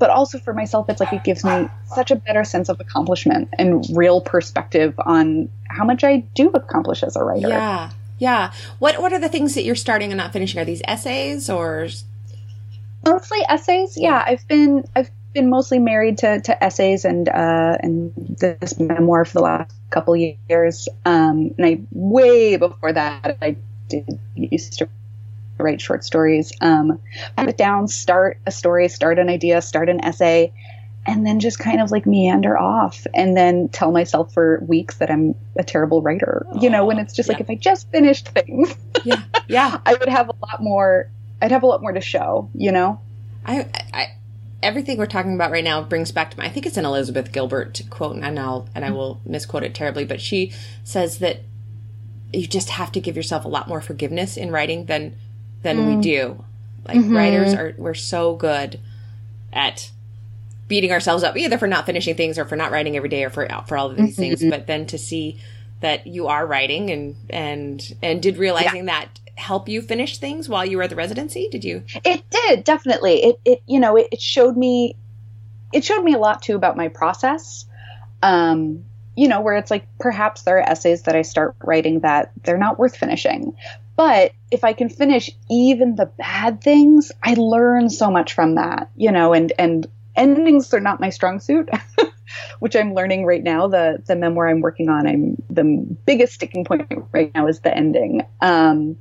But 0.01 0.11
also 0.11 0.39
for 0.39 0.55
myself, 0.55 0.89
it's 0.89 0.99
like 0.99 1.13
it 1.13 1.23
gives 1.23 1.45
me 1.45 1.69
such 1.95 2.11
a 2.11 2.17
better 2.17 2.43
sense 2.43 2.71
of 2.71 2.81
accomplishment 2.81 3.51
and 3.59 3.85
real 3.93 4.23
perspective 4.23 4.99
on 4.99 5.51
how 5.69 5.85
much 5.85 6.03
I 6.03 6.25
do 6.35 6.49
accomplish 6.49 7.03
as 7.03 7.17
a 7.17 7.23
writer. 7.23 7.49
Yeah. 7.49 7.91
Yeah. 8.19 8.53
What 8.79 9.01
what 9.01 9.13
are 9.13 9.19
the 9.19 9.29
things 9.29 9.55
that 9.55 9.65
you're 9.65 9.77
starting 9.77 10.11
and 10.11 10.17
not 10.17 10.33
finishing? 10.33 10.59
Are 10.59 10.65
these 10.65 10.83
essays 10.89 11.51
or 11.51 11.89
mostly 13.07 13.41
essays? 13.49 13.97
Yeah, 13.97 14.25
I've 14.27 14.47
been 14.49 14.85
I've 14.97 15.11
been 15.35 15.49
mostly 15.49 15.79
married 15.79 16.19
to, 16.19 16.41
to 16.41 16.65
essays 16.65 17.05
and 17.05 17.29
uh, 17.29 17.77
and 17.81 18.13
this 18.17 18.79
memoir 18.81 19.25
for 19.25 19.35
the 19.35 19.43
last 19.43 19.75
couple 19.91 20.17
years. 20.17 20.89
Um, 21.05 21.55
and 21.59 21.67
I 21.67 21.81
way 21.93 22.57
before 22.57 22.93
that 22.93 23.37
I 23.43 23.57
did 23.89 24.19
used 24.35 24.79
to 24.79 24.89
write 25.63 25.81
short 25.81 26.05
stories. 26.05 26.53
Um, 26.61 27.01
put 27.37 27.49
it 27.49 27.57
down, 27.57 27.89
start 27.89 28.39
a 28.47 28.51
story, 28.51 28.89
start 28.89 29.19
an 29.19 29.29
idea, 29.29 29.63
start 29.63 29.89
an 29.89 30.05
essay, 30.05 30.53
and 31.07 31.27
then 31.27 31.41
just 31.41 31.59
kind 31.59 31.81
of 31.81 31.91
like 31.91 32.07
meander 32.07 32.59
off 32.59 33.07
and 33.15 33.37
then 33.37 33.69
tell 33.69 33.91
myself 33.91 34.33
for 34.33 34.63
weeks 34.67 34.97
that 34.97 35.11
I'm 35.11 35.35
a 35.59 35.65
terrible 35.65 36.03
writer. 36.03 36.47
Oh, 36.51 36.61
you 36.61 36.71
know, 36.71 36.85
when 36.85 36.99
it's 36.99 37.15
just 37.15 37.29
yeah. 37.29 37.35
like 37.35 37.41
if 37.41 37.51
I 37.51 37.55
just 37.55 37.91
finished 37.91 38.29
things, 38.29 38.75
yeah, 39.05 39.23
yeah, 39.49 39.81
I 39.87 39.95
would 39.95 40.09
have 40.09 40.29
a 40.29 40.35
lot 40.43 40.63
more. 40.63 41.11
I'd 41.43 41.53
have 41.53 41.63
a 41.63 41.67
lot 41.67 41.81
more 41.81 41.93
to 41.93 42.01
show. 42.01 42.51
You 42.55 42.73
know, 42.73 43.01
I, 43.47 43.67
I 43.95 44.07
everything 44.63 44.99
we're 44.99 45.07
talking 45.07 45.35
about 45.35 45.51
right 45.51 45.65
now 45.65 45.83
brings 45.83 46.13
back 46.13 46.31
to 46.31 46.39
my 46.39 46.45
I 46.45 46.51
think 46.51 46.67
it's 46.67 46.77
an 46.77 46.85
Elizabeth 46.85 47.33
Gilbert 47.33 47.81
quote 47.89 48.17
and 48.17 48.39
I'll 48.39 48.69
and 48.75 48.85
I 48.85 48.91
will 48.91 49.21
misquote 49.25 49.63
it 49.63 49.75
terribly, 49.75 50.05
but 50.05 50.21
she 50.21 50.53
says 50.85 51.19
that 51.19 51.41
you 52.33 52.47
just 52.47 52.71
have 52.71 52.93
to 52.93 53.01
give 53.01 53.17
yourself 53.17 53.45
a 53.45 53.49
lot 53.49 53.69
more 53.69 53.81
forgiveness 53.81 54.37
in 54.37 54.51
writing 54.51 54.87
than 54.87 55.17
than 55.63 55.79
mm. 55.79 55.97
we 55.97 56.03
do. 56.03 56.45
Like 56.87 56.99
mm-hmm. 56.99 57.17
writers 57.17 57.55
are 57.55 57.75
we're 57.77 57.95
so 57.95 58.35
good 58.35 58.81
at 59.53 59.91
beating 60.69 60.93
ourselves 60.93 61.25
up 61.25 61.37
either 61.37 61.59
for 61.59 61.67
not 61.67 61.85
finishing 61.85 62.15
things 62.15 62.39
or 62.39 62.45
for 62.45 62.57
not 62.57 62.71
writing 62.71 62.97
every 62.97 63.09
day 63.09 63.25
or 63.25 63.31
for 63.31 63.49
for 63.67 63.77
all 63.77 63.91
of 63.91 63.97
these 63.97 64.17
mm-hmm. 64.17 64.37
things, 64.37 64.45
but 64.49 64.67
then 64.67 64.87
to 64.87 64.99
see 64.99 65.41
that 65.81 66.07
you 66.07 66.29
are 66.29 66.47
writing 66.47 66.91
and 66.91 67.17
and 67.29 67.97
and 68.03 68.23
did 68.23 68.37
realizing 68.37 68.87
yeah. 68.87 69.01
that 69.01 69.21
help 69.37 69.69
you 69.69 69.83
finish 69.83 70.19
things 70.19 70.49
while 70.49 70.65
you 70.65 70.77
were 70.77 70.83
at 70.83 70.91
the 70.91 70.97
residency? 70.97 71.49
Did 71.49 71.65
you? 71.65 71.83
It 72.05 72.23
did 72.31 72.65
definitely. 72.65 73.25
It 73.25 73.41
it 73.45 73.63
you 73.67 73.81
know 73.81 73.97
it, 73.97 74.09
it 74.13 74.21
showed 74.21 74.57
me 74.57 74.97
it 75.73 75.85
showed 75.85 76.03
me 76.03 76.15
a 76.15 76.19
lot 76.19 76.43
too 76.43 76.57
about 76.57 76.77
my 76.77 76.89
process. 76.89 77.67
Um, 78.23 78.85
you 79.17 79.29
know, 79.29 79.41
where 79.41 79.57
it's 79.57 79.71
like 79.71 79.87
perhaps 79.99 80.43
there 80.43 80.59
are 80.59 80.69
essays 80.69 81.03
that 81.03 81.17
I 81.17 81.23
start 81.23 81.55
writing 81.63 82.01
that 82.01 82.31
they're 82.45 82.59
not 82.59 82.79
worth 82.79 82.97
finishing. 82.97 83.57
But 83.97 84.33
if 84.51 84.65
I 84.65 84.73
can 84.73 84.89
finish 84.89 85.31
even 85.51 85.97
the 85.97 86.07
bad 86.07 86.63
things, 86.63 87.13
I 87.23 87.35
learn 87.35 87.91
so 87.91 88.11
much 88.11 88.33
from 88.33 88.55
that, 88.55 88.91
you 88.97 89.13
know, 89.13 89.33
and 89.33 89.53
and 89.59 89.87
endings 90.17 90.73
are 90.73 90.81
not 90.81 91.01
my 91.01 91.11
strong 91.11 91.41
suit. 91.41 91.69
which 92.61 92.77
I'm 92.77 92.95
learning 92.95 93.27
right 93.27 93.43
now. 93.43 93.69
The 93.69 94.03
the 94.07 94.17
memoir 94.17 94.49
I'm 94.49 94.61
working 94.61 94.89
on, 94.89 95.07
I'm 95.07 95.37
the 95.49 95.65
biggest 96.07 96.35
sticking 96.35 96.65
point 96.65 96.87
right 97.13 97.33
now 97.35 97.47
is 97.47 97.61
the 97.61 97.77
ending. 97.77 98.27
Um, 98.41 98.97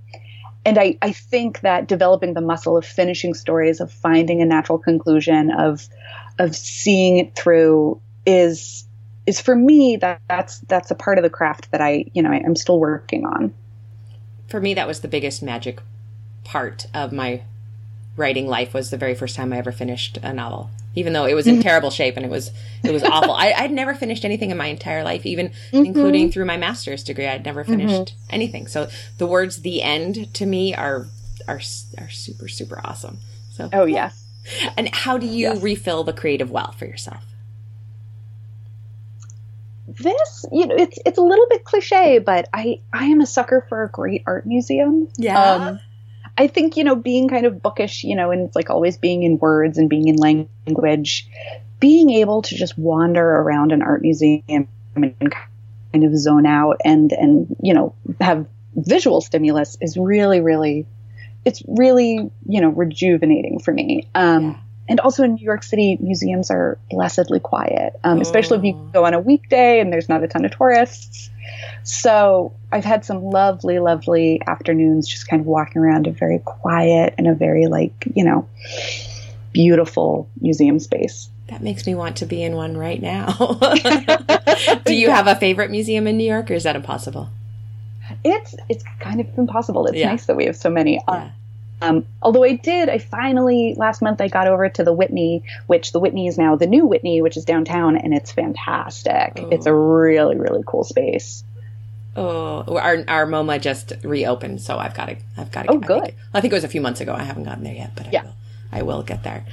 and 0.65 0.77
I, 0.77 0.97
I 1.01 1.13
think 1.13 1.61
that 1.61 1.87
developing 1.87 2.33
the 2.33 2.41
muscle 2.41 2.75
of 2.75 2.85
finishing 2.85 3.33
stories, 3.33 3.79
of 3.79 3.91
finding 3.91 4.41
a 4.41 4.45
natural 4.45 4.77
conclusion, 4.77 5.51
of 5.51 5.87
of 6.37 6.55
seeing 6.55 7.17
it 7.17 7.35
through 7.35 8.01
is 8.25 8.85
is 9.25 9.39
for 9.39 9.55
me 9.55 9.97
that 9.97 10.21
that's 10.27 10.59
that's 10.61 10.91
a 10.91 10.95
part 10.95 11.17
of 11.17 11.23
the 11.23 11.29
craft 11.29 11.71
that 11.71 11.81
I 11.81 12.05
you 12.13 12.21
know 12.21 12.31
I, 12.31 12.41
I'm 12.45 12.55
still 12.55 12.79
working 12.79 13.25
on. 13.25 13.53
For 14.49 14.59
me, 14.59 14.73
that 14.73 14.87
was 14.87 15.01
the 15.01 15.07
biggest 15.07 15.41
magic 15.41 15.79
part 16.43 16.87
of 16.93 17.11
my 17.11 17.43
writing 18.15 18.47
life 18.47 18.73
was 18.73 18.89
the 18.89 18.97
very 18.97 19.15
first 19.15 19.35
time 19.35 19.53
I 19.53 19.57
ever 19.57 19.71
finished 19.71 20.17
a 20.17 20.33
novel 20.33 20.69
even 20.95 21.13
though 21.13 21.25
it 21.25 21.33
was 21.33 21.47
in 21.47 21.55
mm-hmm. 21.55 21.61
terrible 21.61 21.91
shape 21.91 22.17
and 22.17 22.25
it 22.25 22.29
was 22.29 22.51
it 22.83 22.91
was 22.91 23.03
awful. 23.03 23.31
I, 23.31 23.53
would 23.61 23.71
never 23.71 23.93
finished 23.93 24.25
anything 24.25 24.51
in 24.51 24.57
my 24.57 24.67
entire 24.67 25.03
life, 25.03 25.25
even 25.25 25.49
mm-hmm. 25.49 25.85
including 25.85 26.31
through 26.31 26.45
my 26.45 26.57
master's 26.57 27.03
degree. 27.03 27.27
I'd 27.27 27.45
never 27.45 27.63
finished 27.63 28.13
mm-hmm. 28.13 28.33
anything. 28.33 28.67
So 28.67 28.89
the 29.17 29.27
words 29.27 29.61
"the 29.61 29.81
end" 29.81 30.33
to 30.35 30.45
me 30.45 30.73
are 30.73 31.07
are 31.47 31.61
are 31.97 32.09
super 32.09 32.47
super 32.47 32.81
awesome. 32.83 33.19
So 33.51 33.69
oh 33.71 33.85
yeah. 33.85 34.11
And 34.77 34.89
how 34.95 35.19
do 35.19 35.27
you 35.27 35.49
yes. 35.49 35.61
refill 35.61 36.03
the 36.03 36.13
creative 36.13 36.49
well 36.49 36.71
for 36.71 36.85
yourself? 36.85 37.23
This, 39.97 40.45
you 40.51 40.67
know, 40.67 40.75
it's 40.75 40.99
it's 41.05 41.17
a 41.17 41.21
little 41.21 41.47
bit 41.49 41.63
cliche, 41.63 42.19
but 42.19 42.47
I 42.53 42.81
I 42.93 43.05
am 43.05 43.21
a 43.21 43.25
sucker 43.25 43.65
for 43.69 43.83
a 43.83 43.89
great 43.89 44.23
art 44.25 44.45
museum. 44.45 45.07
Yeah. 45.17 45.41
Um, 45.41 45.79
I 46.37 46.47
think, 46.47 46.77
you 46.77 46.85
know, 46.85 46.95
being 46.95 47.27
kind 47.27 47.45
of 47.45 47.61
bookish, 47.61 48.05
you 48.05 48.15
know, 48.15 48.31
and 48.31 48.47
it's 48.47 48.55
like 48.55 48.69
always 48.69 48.97
being 48.97 49.23
in 49.23 49.39
words 49.39 49.77
and 49.77 49.89
being 49.89 50.07
in 50.07 50.15
language, 50.15 51.27
being 51.81 52.11
able 52.11 52.43
to 52.43 52.55
just 52.55 52.77
wander 52.77 53.21
around 53.21 53.73
an 53.73 53.81
art 53.81 54.01
museum 54.01 54.69
and 54.95 55.35
kind 55.91 56.05
of 56.05 56.17
zone 56.17 56.45
out 56.45 56.77
and, 56.85 57.11
and, 57.11 57.57
you 57.61 57.73
know, 57.73 57.93
have 58.21 58.47
visual 58.73 59.19
stimulus 59.19 59.77
is 59.81 59.97
really, 59.97 60.39
really, 60.39 60.85
it's 61.43 61.61
really, 61.67 62.31
you 62.47 62.61
know, 62.61 62.69
rejuvenating 62.69 63.59
for 63.59 63.73
me. 63.73 64.07
Um, 64.15 64.43
yeah. 64.43 64.57
And 64.89 64.99
also 64.99 65.23
in 65.23 65.35
New 65.35 65.45
York 65.45 65.61
City, 65.61 65.97
museums 66.01 66.49
are 66.49 66.79
blessedly 66.89 67.39
quiet, 67.39 67.93
um, 68.03 68.21
especially 68.21 68.57
if 68.57 68.63
you 68.63 68.73
oh. 68.75 68.89
go 68.91 69.05
on 69.05 69.13
a 69.13 69.19
weekday 69.19 69.79
and 69.79 69.93
there's 69.93 70.09
not 70.09 70.23
a 70.23 70.27
ton 70.27 70.43
of 70.43 70.51
tourists. 70.51 71.29
So 71.83 72.53
I've 72.71 72.83
had 72.83 73.05
some 73.05 73.23
lovely, 73.23 73.77
lovely 73.77 74.41
afternoons 74.47 75.07
just 75.07 75.27
kind 75.27 75.39
of 75.41 75.45
walking 75.45 75.79
around 75.81 76.07
a 76.07 76.11
very 76.11 76.39
quiet 76.39 77.13
and 77.19 77.27
a 77.27 77.35
very 77.35 77.67
like, 77.67 78.07
you 78.15 78.23
know, 78.23 78.49
beautiful 79.53 80.27
museum 80.41 80.79
space. 80.79 81.29
That 81.49 81.61
makes 81.61 81.85
me 81.85 81.93
want 81.93 82.17
to 82.17 82.25
be 82.25 82.41
in 82.43 82.55
one 82.55 82.75
right 82.75 83.01
now. 83.01 83.27
Do 84.85 84.95
you 84.95 85.11
have 85.11 85.27
a 85.27 85.35
favorite 85.35 85.69
museum 85.69 86.07
in 86.07 86.17
New 86.17 86.27
York 86.27 86.49
or 86.49 86.55
is 86.55 86.63
that 86.63 86.75
impossible? 86.75 87.29
It's 88.23 88.55
it's 88.67 88.83
kind 88.99 89.21
of 89.21 89.27
impossible. 89.37 89.85
It's 89.85 89.97
yeah. 89.97 90.09
nice 90.09 90.25
that 90.25 90.35
we 90.35 90.45
have 90.45 90.55
so 90.55 90.71
many. 90.71 90.95
Yeah. 91.07 91.13
Um, 91.13 91.31
Um, 91.81 92.05
although 92.21 92.43
I 92.43 92.53
did, 92.53 92.89
I 92.89 92.97
finally 92.97 93.73
last 93.77 94.01
month 94.01 94.19
I 94.19 94.27
got 94.27 94.47
over 94.47 94.67
to 94.67 94.83
the 94.83 94.91
Whitney, 94.93 95.43
which 95.67 95.91
the 95.91 95.99
Whitney 95.99 96.27
is 96.27 96.37
now 96.37 96.55
the 96.55 96.67
new 96.67 96.85
Whitney, 96.85 97.21
which 97.21 97.37
is 97.37 97.45
downtown, 97.45 97.95
and 97.95 98.13
it's 98.13 98.31
fantastic. 98.31 99.33
Oh. 99.37 99.49
It's 99.49 99.65
a 99.65 99.73
really 99.73 100.37
really 100.37 100.63
cool 100.65 100.83
space. 100.83 101.43
Oh, 102.15 102.77
our 102.77 103.03
our 103.07 103.25
MoMA 103.25 103.61
just 103.61 103.93
reopened, 104.03 104.61
so 104.61 104.77
I've 104.77 104.93
got 104.93 105.05
to 105.05 105.17
I've 105.37 105.51
got 105.51 105.63
to. 105.63 105.71
Oh, 105.71 105.77
good. 105.77 106.01
I 106.01 106.05
think, 106.05 106.15
I 106.33 106.41
think, 106.41 106.53
it 106.53 106.57
was 106.57 106.63
a 106.65 106.69
few 106.69 106.81
months 106.81 106.99
ago. 106.99 107.13
I 107.13 107.23
haven't 107.23 107.43
gotten 107.43 107.63
there 107.63 107.75
yet, 107.75 107.91
but 107.95 108.11
yeah. 108.11 108.21
I 108.21 108.23
will. 108.23 108.33
I 108.71 108.81
will 108.81 109.03
get 109.03 109.23
there. 109.23 109.45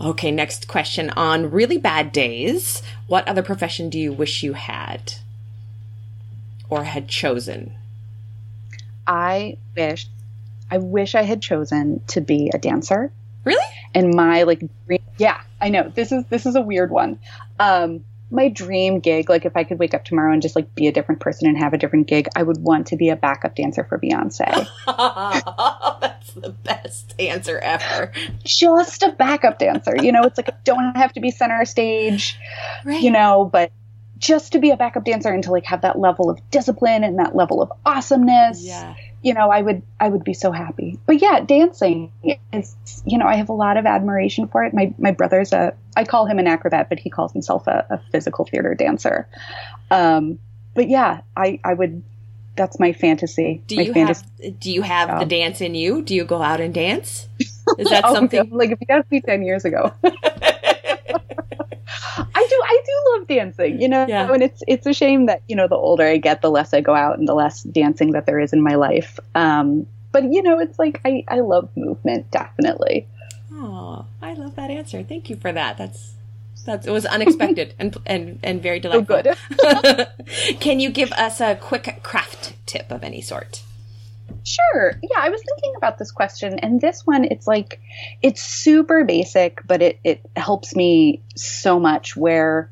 Okay, 0.00 0.30
next 0.30 0.68
question. 0.68 1.10
On 1.10 1.50
really 1.50 1.78
bad 1.78 2.12
days, 2.12 2.82
what 3.06 3.26
other 3.26 3.42
profession 3.42 3.88
do 3.88 3.98
you 3.98 4.12
wish 4.12 4.42
you 4.42 4.54
had 4.54 5.14
or 6.68 6.84
had 6.84 7.08
chosen? 7.08 7.72
I 9.06 9.56
wish 9.74 10.06
I 10.70 10.78
wish 10.78 11.14
I 11.14 11.22
had 11.22 11.40
chosen 11.40 12.02
to 12.08 12.20
be 12.20 12.50
a 12.52 12.58
dancer. 12.58 13.12
Really? 13.44 13.64
And 13.94 14.14
my 14.14 14.42
like 14.42 14.62
dream, 14.86 15.02
yeah, 15.16 15.40
I 15.60 15.70
know. 15.70 15.90
This 15.94 16.12
is 16.12 16.24
this 16.26 16.46
is 16.46 16.56
a 16.56 16.60
weird 16.60 16.90
one. 16.90 17.18
Um 17.58 18.04
my 18.30 18.48
dream 18.48 19.00
gig, 19.00 19.30
like 19.30 19.46
if 19.46 19.56
I 19.56 19.64
could 19.64 19.78
wake 19.78 19.94
up 19.94 20.04
tomorrow 20.04 20.32
and 20.32 20.42
just 20.42 20.54
like 20.54 20.74
be 20.74 20.86
a 20.86 20.92
different 20.92 21.20
person 21.20 21.48
and 21.48 21.56
have 21.56 21.72
a 21.72 21.78
different 21.78 22.08
gig, 22.08 22.28
I 22.36 22.42
would 22.42 22.58
want 22.58 22.88
to 22.88 22.96
be 22.96 23.08
a 23.08 23.16
backup 23.16 23.56
dancer 23.56 23.84
for 23.84 23.98
Beyonce. 23.98 24.68
That's 26.00 26.32
the 26.34 26.50
best 26.50 27.14
answer 27.18 27.58
ever. 27.58 28.12
Just 28.44 29.02
a 29.02 29.12
backup 29.12 29.58
dancer. 29.58 29.96
You 29.96 30.12
know, 30.12 30.24
it's 30.24 30.36
like 30.36 30.50
I 30.50 30.56
don't 30.64 30.94
have 30.96 31.14
to 31.14 31.20
be 31.20 31.30
center 31.30 31.64
stage, 31.64 32.38
right. 32.84 33.00
you 33.00 33.10
know, 33.10 33.48
but 33.50 33.72
just 34.18 34.52
to 34.52 34.58
be 34.58 34.72
a 34.72 34.76
backup 34.76 35.04
dancer 35.04 35.32
and 35.32 35.42
to 35.44 35.50
like 35.50 35.64
have 35.64 35.80
that 35.82 35.98
level 35.98 36.28
of 36.28 36.38
discipline 36.50 37.04
and 37.04 37.18
that 37.20 37.34
level 37.34 37.62
of 37.62 37.72
awesomeness. 37.86 38.62
Yeah 38.62 38.94
you 39.22 39.34
know, 39.34 39.50
I 39.50 39.60
would 39.60 39.82
I 39.98 40.08
would 40.08 40.24
be 40.24 40.34
so 40.34 40.52
happy. 40.52 40.98
But 41.06 41.20
yeah, 41.20 41.40
dancing 41.40 42.12
is 42.52 42.76
you 43.04 43.18
know, 43.18 43.26
I 43.26 43.36
have 43.36 43.48
a 43.48 43.54
lot 43.54 43.76
of 43.76 43.86
admiration 43.86 44.48
for 44.48 44.64
it. 44.64 44.72
My 44.72 44.94
my 44.98 45.10
brother's 45.10 45.52
a 45.52 45.74
I 45.96 46.04
call 46.04 46.26
him 46.26 46.38
an 46.38 46.46
acrobat, 46.46 46.88
but 46.88 46.98
he 46.98 47.10
calls 47.10 47.32
himself 47.32 47.66
a, 47.66 47.86
a 47.90 47.98
physical 48.12 48.44
theater 48.44 48.74
dancer. 48.74 49.28
Um, 49.90 50.38
but 50.74 50.88
yeah, 50.88 51.22
I 51.36 51.60
I 51.64 51.74
would 51.74 52.02
that's 52.54 52.78
my 52.78 52.92
fantasy. 52.92 53.62
Do 53.66 53.76
my 53.76 53.82
you 53.82 53.92
fantasy 53.92 54.26
have 54.42 54.60
do 54.60 54.70
you 54.70 54.82
have 54.82 55.20
the 55.20 55.26
dance 55.26 55.60
in 55.60 55.74
you? 55.74 56.02
Do 56.02 56.14
you 56.14 56.24
go 56.24 56.42
out 56.42 56.60
and 56.60 56.72
dance? 56.72 57.28
Is 57.78 57.88
that 57.90 58.04
oh, 58.04 58.14
something 58.14 58.50
like 58.52 58.70
if 58.70 58.78
you 58.80 58.86
asked 58.88 59.10
me 59.10 59.20
ten 59.20 59.42
years 59.42 59.64
ago? 59.64 59.92
I 62.16 62.46
do 62.48 62.62
I 62.64 62.82
do 62.84 63.18
love 63.18 63.28
dancing, 63.28 63.80
you 63.80 63.88
know, 63.88 64.06
yeah. 64.06 64.32
and 64.32 64.42
it's 64.42 64.62
it's 64.68 64.86
a 64.86 64.92
shame 64.92 65.26
that 65.26 65.42
you 65.48 65.56
know 65.56 65.68
the 65.68 65.76
older 65.76 66.04
I 66.04 66.18
get, 66.18 66.42
the 66.42 66.50
less 66.50 66.74
I 66.74 66.80
go 66.80 66.94
out 66.94 67.18
and 67.18 67.26
the 67.26 67.34
less 67.34 67.62
dancing 67.62 68.12
that 68.12 68.26
there 68.26 68.40
is 68.40 68.52
in 68.52 68.60
my 68.60 68.74
life. 68.74 69.18
Um, 69.34 69.86
but 70.12 70.24
you 70.24 70.42
know, 70.42 70.58
it's 70.58 70.78
like 70.78 71.00
I 71.04 71.24
I 71.28 71.40
love 71.40 71.70
movement 71.76 72.30
definitely. 72.30 73.06
Oh, 73.52 74.04
I 74.20 74.34
love 74.34 74.56
that 74.56 74.70
answer. 74.70 75.02
Thank 75.02 75.30
you 75.30 75.36
for 75.36 75.52
that. 75.52 75.78
That's 75.78 76.12
That's 76.64 76.86
it 76.86 76.90
was 76.90 77.06
unexpected 77.06 77.74
and 77.78 77.96
and 78.06 78.38
and 78.42 78.62
very 78.62 78.80
delightful. 78.80 79.16
Oh, 79.16 79.22
good. 79.22 80.08
Can 80.60 80.80
you 80.80 80.90
give 80.90 81.12
us 81.12 81.40
a 81.40 81.56
quick 81.56 82.02
craft 82.02 82.54
tip 82.66 82.90
of 82.90 83.02
any 83.02 83.20
sort? 83.20 83.62
Sure. 84.44 84.98
Yeah, 85.02 85.18
I 85.18 85.28
was 85.28 85.42
thinking 85.42 85.74
about 85.76 85.98
this 85.98 86.10
question, 86.10 86.58
and 86.58 86.80
this 86.80 87.06
one, 87.06 87.24
it's 87.24 87.46
like, 87.46 87.80
it's 88.22 88.42
super 88.42 89.04
basic, 89.04 89.60
but 89.66 89.82
it, 89.82 90.00
it 90.04 90.20
helps 90.36 90.74
me 90.74 91.22
so 91.36 91.78
much. 91.78 92.16
Where 92.16 92.70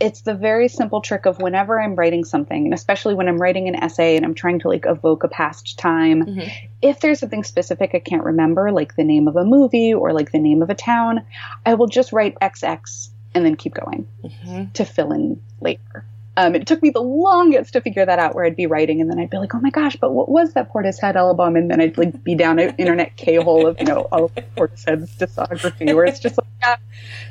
it's 0.00 0.22
the 0.22 0.34
very 0.34 0.68
simple 0.68 1.00
trick 1.00 1.26
of 1.26 1.40
whenever 1.40 1.80
I'm 1.80 1.94
writing 1.94 2.24
something, 2.24 2.64
and 2.64 2.74
especially 2.74 3.14
when 3.14 3.28
I'm 3.28 3.40
writing 3.40 3.68
an 3.68 3.76
essay 3.76 4.16
and 4.16 4.24
I'm 4.24 4.34
trying 4.34 4.58
to 4.60 4.68
like 4.68 4.84
evoke 4.86 5.24
a 5.24 5.28
past 5.28 5.78
time, 5.78 6.24
mm-hmm. 6.24 6.48
if 6.82 7.00
there's 7.00 7.20
something 7.20 7.44
specific 7.44 7.92
I 7.94 8.00
can't 8.00 8.24
remember, 8.24 8.72
like 8.72 8.96
the 8.96 9.04
name 9.04 9.28
of 9.28 9.36
a 9.36 9.44
movie 9.44 9.94
or 9.94 10.12
like 10.12 10.32
the 10.32 10.38
name 10.38 10.62
of 10.62 10.70
a 10.70 10.74
town, 10.74 11.24
I 11.64 11.74
will 11.74 11.86
just 11.86 12.12
write 12.12 12.36
XX 12.40 13.10
and 13.34 13.44
then 13.44 13.56
keep 13.56 13.74
going 13.74 14.06
mm-hmm. 14.22 14.72
to 14.72 14.84
fill 14.84 15.12
in 15.12 15.40
later. 15.60 16.04
Um, 16.36 16.54
it 16.54 16.66
took 16.66 16.82
me 16.82 16.90
the 16.90 17.00
longest 17.00 17.74
to 17.74 17.80
figure 17.80 18.04
that 18.04 18.18
out 18.18 18.34
where 18.34 18.44
I'd 18.44 18.56
be 18.56 18.66
writing 18.66 19.00
and 19.00 19.08
then 19.08 19.20
I'd 19.20 19.30
be 19.30 19.38
like, 19.38 19.54
oh 19.54 19.60
my 19.60 19.70
gosh, 19.70 19.96
but 19.96 20.12
what 20.12 20.28
was 20.28 20.54
that 20.54 20.72
Portishead 20.72 21.14
album? 21.14 21.54
And 21.54 21.70
then 21.70 21.80
I'd 21.80 21.96
like 21.96 22.24
be 22.24 22.34
down 22.34 22.58
an 22.58 22.74
internet 22.76 23.16
K-hole 23.16 23.68
of, 23.68 23.78
you 23.78 23.86
know, 23.86 24.08
all 24.10 24.24
of 24.24 24.34
Portishead's 24.56 25.16
discography 25.16 25.94
where 25.94 26.04
it's 26.04 26.18
just 26.18 26.36
like, 26.36 26.48
ah, 26.64 26.78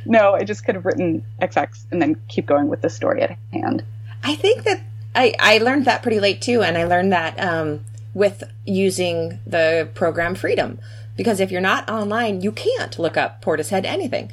no, 0.06 0.34
I 0.34 0.44
just 0.44 0.66
could 0.66 0.76
have 0.76 0.86
written 0.86 1.26
XX 1.42 1.86
and 1.92 2.02
then 2.02 2.22
keep 2.30 2.46
going 2.46 2.70
with 2.70 2.82
the 2.82 2.90
story 2.90 3.22
at 3.22 3.38
hand. 3.52 3.84
I 4.24 4.36
think 4.36 4.64
that 4.64 4.82
I, 5.16 5.34
I 5.38 5.58
learned 5.58 5.86
that 5.86 6.02
pretty 6.02 6.22
late 6.22 6.42
too. 6.42 6.62
And 6.62 6.78
I 6.78 6.86
learned 6.86 7.12
that 7.12 7.38
um, 7.40 7.84
with 8.14 8.44
using 8.66 9.40
the 9.46 9.90
program 9.94 10.36
Freedom 10.36 10.80
because 11.16 11.40
if 11.40 11.52
you're 11.52 11.62
not 11.62 11.90
online, 11.90 12.42
you 12.42 12.52
can't 12.52 12.98
look 12.98 13.18
up 13.18 13.42
Portishead 13.44 13.86
anything. 13.86 14.32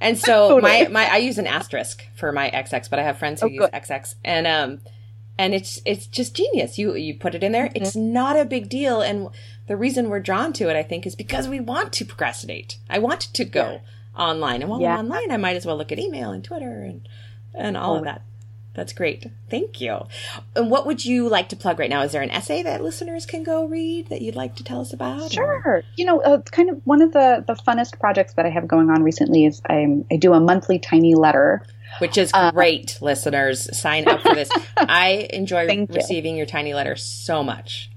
And 0.00 0.18
so 0.18 0.48
totally. 0.60 0.84
my, 0.84 0.88
my, 0.88 1.12
I 1.12 1.16
use 1.18 1.38
an 1.38 1.46
asterisk 1.46 2.04
for 2.14 2.32
my 2.32 2.50
XX, 2.50 2.88
but 2.90 2.98
I 2.98 3.02
have 3.02 3.18
friends 3.18 3.40
who 3.40 3.48
oh, 3.48 3.50
use 3.50 3.60
good. 3.60 3.72
XX 3.72 4.14
and, 4.24 4.46
um, 4.46 4.80
and 5.38 5.54
it's, 5.54 5.80
it's 5.84 6.06
just 6.06 6.36
genius. 6.36 6.78
You, 6.78 6.94
you 6.94 7.14
put 7.18 7.34
it 7.34 7.42
in 7.42 7.52
there. 7.52 7.66
Mm-hmm. 7.66 7.82
It's 7.82 7.96
not 7.96 8.38
a 8.38 8.44
big 8.44 8.68
deal. 8.68 9.00
And 9.00 9.28
the 9.66 9.76
reason 9.76 10.08
we're 10.08 10.20
drawn 10.20 10.52
to 10.54 10.68
it, 10.68 10.76
I 10.76 10.82
think, 10.82 11.06
is 11.06 11.14
because 11.14 11.48
we 11.48 11.58
want 11.58 11.92
to 11.94 12.04
procrastinate. 12.04 12.76
I 12.90 12.98
want 12.98 13.22
to 13.22 13.44
go 13.44 13.80
yeah. 13.80 14.22
online. 14.22 14.60
And 14.60 14.70
while 14.70 14.80
yeah. 14.80 14.96
I'm 14.96 15.06
online, 15.06 15.30
I 15.30 15.38
might 15.38 15.56
as 15.56 15.64
well 15.64 15.76
look 15.76 15.90
at 15.90 15.98
email 15.98 16.30
and 16.30 16.44
Twitter 16.44 16.82
and, 16.82 17.08
and 17.54 17.76
all 17.76 17.94
oh. 17.94 17.98
of 17.98 18.04
that. 18.04 18.22
That's 18.74 18.94
great. 18.94 19.26
Thank 19.50 19.80
you. 19.80 20.06
And 20.56 20.70
what 20.70 20.86
would 20.86 21.04
you 21.04 21.28
like 21.28 21.50
to 21.50 21.56
plug 21.56 21.78
right 21.78 21.90
now? 21.90 22.02
Is 22.02 22.12
there 22.12 22.22
an 22.22 22.30
essay 22.30 22.62
that 22.62 22.82
listeners 22.82 23.26
can 23.26 23.42
go 23.42 23.66
read 23.66 24.08
that 24.08 24.22
you'd 24.22 24.34
like 24.34 24.56
to 24.56 24.64
tell 24.64 24.80
us 24.80 24.94
about? 24.94 25.30
Sure. 25.30 25.62
Or? 25.64 25.82
You 25.96 26.06
know, 26.06 26.20
uh, 26.20 26.40
kind 26.40 26.70
of 26.70 26.80
one 26.84 27.02
of 27.02 27.12
the, 27.12 27.44
the 27.46 27.54
funnest 27.54 28.00
projects 28.00 28.34
that 28.34 28.46
I 28.46 28.50
have 28.50 28.66
going 28.66 28.88
on 28.88 29.02
recently 29.02 29.44
is 29.44 29.60
I'm, 29.68 30.06
I 30.10 30.16
do 30.16 30.32
a 30.32 30.40
monthly 30.40 30.78
tiny 30.78 31.14
letter. 31.14 31.62
Which 31.98 32.16
is 32.16 32.30
uh, 32.32 32.50
great, 32.52 32.96
uh, 33.02 33.04
listeners. 33.04 33.78
Sign 33.78 34.08
up 34.08 34.22
for 34.22 34.34
this. 34.34 34.50
I 34.78 35.28
enjoy 35.30 35.86
receiving 35.90 36.36
your 36.36 36.46
tiny 36.46 36.72
letter 36.72 36.96
so 36.96 37.44
much. 37.44 37.90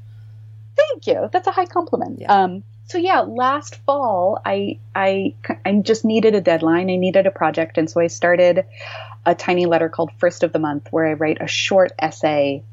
Thank 0.75 1.07
you. 1.07 1.29
That's 1.31 1.47
a 1.47 1.51
high 1.51 1.67
compliment. 1.67 2.19
Yeah. 2.19 2.33
Um, 2.33 2.63
so 2.87 2.97
yeah, 2.97 3.21
last 3.21 3.77
fall 3.85 4.41
I 4.45 4.79
I 4.93 5.33
I 5.65 5.73
just 5.83 6.05
needed 6.05 6.35
a 6.35 6.41
deadline. 6.41 6.89
I 6.89 6.97
needed 6.97 7.25
a 7.25 7.31
project, 7.31 7.77
and 7.77 7.89
so 7.89 7.99
I 7.99 8.07
started 8.07 8.65
a 9.25 9.35
tiny 9.35 9.65
letter 9.65 9.89
called 9.89 10.11
First 10.19 10.43
of 10.43 10.53
the 10.53 10.59
Month, 10.59 10.87
where 10.91 11.07
I 11.07 11.13
write 11.13 11.37
a 11.41 11.47
short 11.47 11.91
essay 11.99 12.63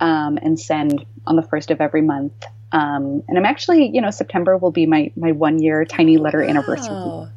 um, 0.00 0.38
and 0.40 0.58
send 0.58 1.04
on 1.26 1.36
the 1.36 1.42
first 1.42 1.70
of 1.70 1.80
every 1.80 2.02
month. 2.02 2.32
Um, 2.72 3.22
and 3.28 3.38
I'm 3.38 3.46
actually, 3.46 3.90
you 3.92 4.00
know, 4.00 4.10
September 4.10 4.56
will 4.56 4.70
be 4.70 4.86
my 4.86 5.10
my 5.16 5.32
one 5.32 5.60
year 5.60 5.84
tiny 5.84 6.18
letter 6.18 6.40
wow. 6.40 6.48
anniversary. 6.48 7.32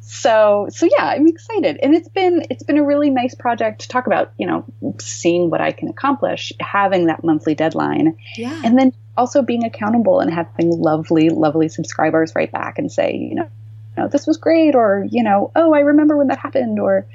So 0.00 0.68
so 0.70 0.88
yeah, 0.98 1.06
I'm 1.06 1.26
excited, 1.26 1.78
and 1.82 1.94
it's 1.94 2.08
been 2.08 2.44
it's 2.50 2.62
been 2.62 2.78
a 2.78 2.84
really 2.84 3.10
nice 3.10 3.34
project 3.34 3.82
to 3.82 3.88
talk 3.88 4.06
about. 4.06 4.32
You 4.38 4.46
know, 4.46 4.64
seeing 5.00 5.50
what 5.50 5.60
I 5.60 5.72
can 5.72 5.88
accomplish, 5.88 6.52
having 6.60 7.06
that 7.06 7.22
monthly 7.22 7.54
deadline, 7.54 8.16
yeah. 8.36 8.60
and 8.64 8.78
then 8.78 8.92
also 9.16 9.42
being 9.42 9.64
accountable 9.64 10.20
and 10.20 10.32
having 10.32 10.70
lovely, 10.70 11.28
lovely 11.28 11.68
subscribers 11.68 12.32
write 12.34 12.52
back 12.52 12.78
and 12.78 12.90
say, 12.90 13.14
you 13.14 13.34
know, 13.34 13.48
know, 13.96 14.08
this 14.08 14.26
was 14.26 14.36
great, 14.36 14.74
or 14.74 15.06
you 15.10 15.22
know, 15.22 15.50
oh, 15.54 15.74
I 15.74 15.80
remember 15.80 16.16
when 16.16 16.28
that 16.28 16.38
happened, 16.38 16.78
or 16.78 17.06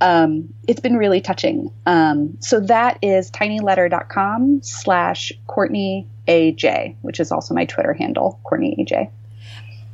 um, 0.00 0.52
it's 0.66 0.80
been 0.80 0.96
really 0.96 1.20
touching. 1.20 1.70
Um, 1.86 2.36
so 2.40 2.60
that 2.60 2.98
is 3.02 3.30
tinyletter.com 3.30 4.62
slash 4.62 5.32
Courtney 5.46 6.06
AJ, 6.26 6.96
which 7.02 7.20
is 7.20 7.30
also 7.32 7.54
my 7.54 7.64
Twitter 7.64 7.92
handle, 7.92 8.40
Courtney 8.44 8.76
AJ. 8.78 9.10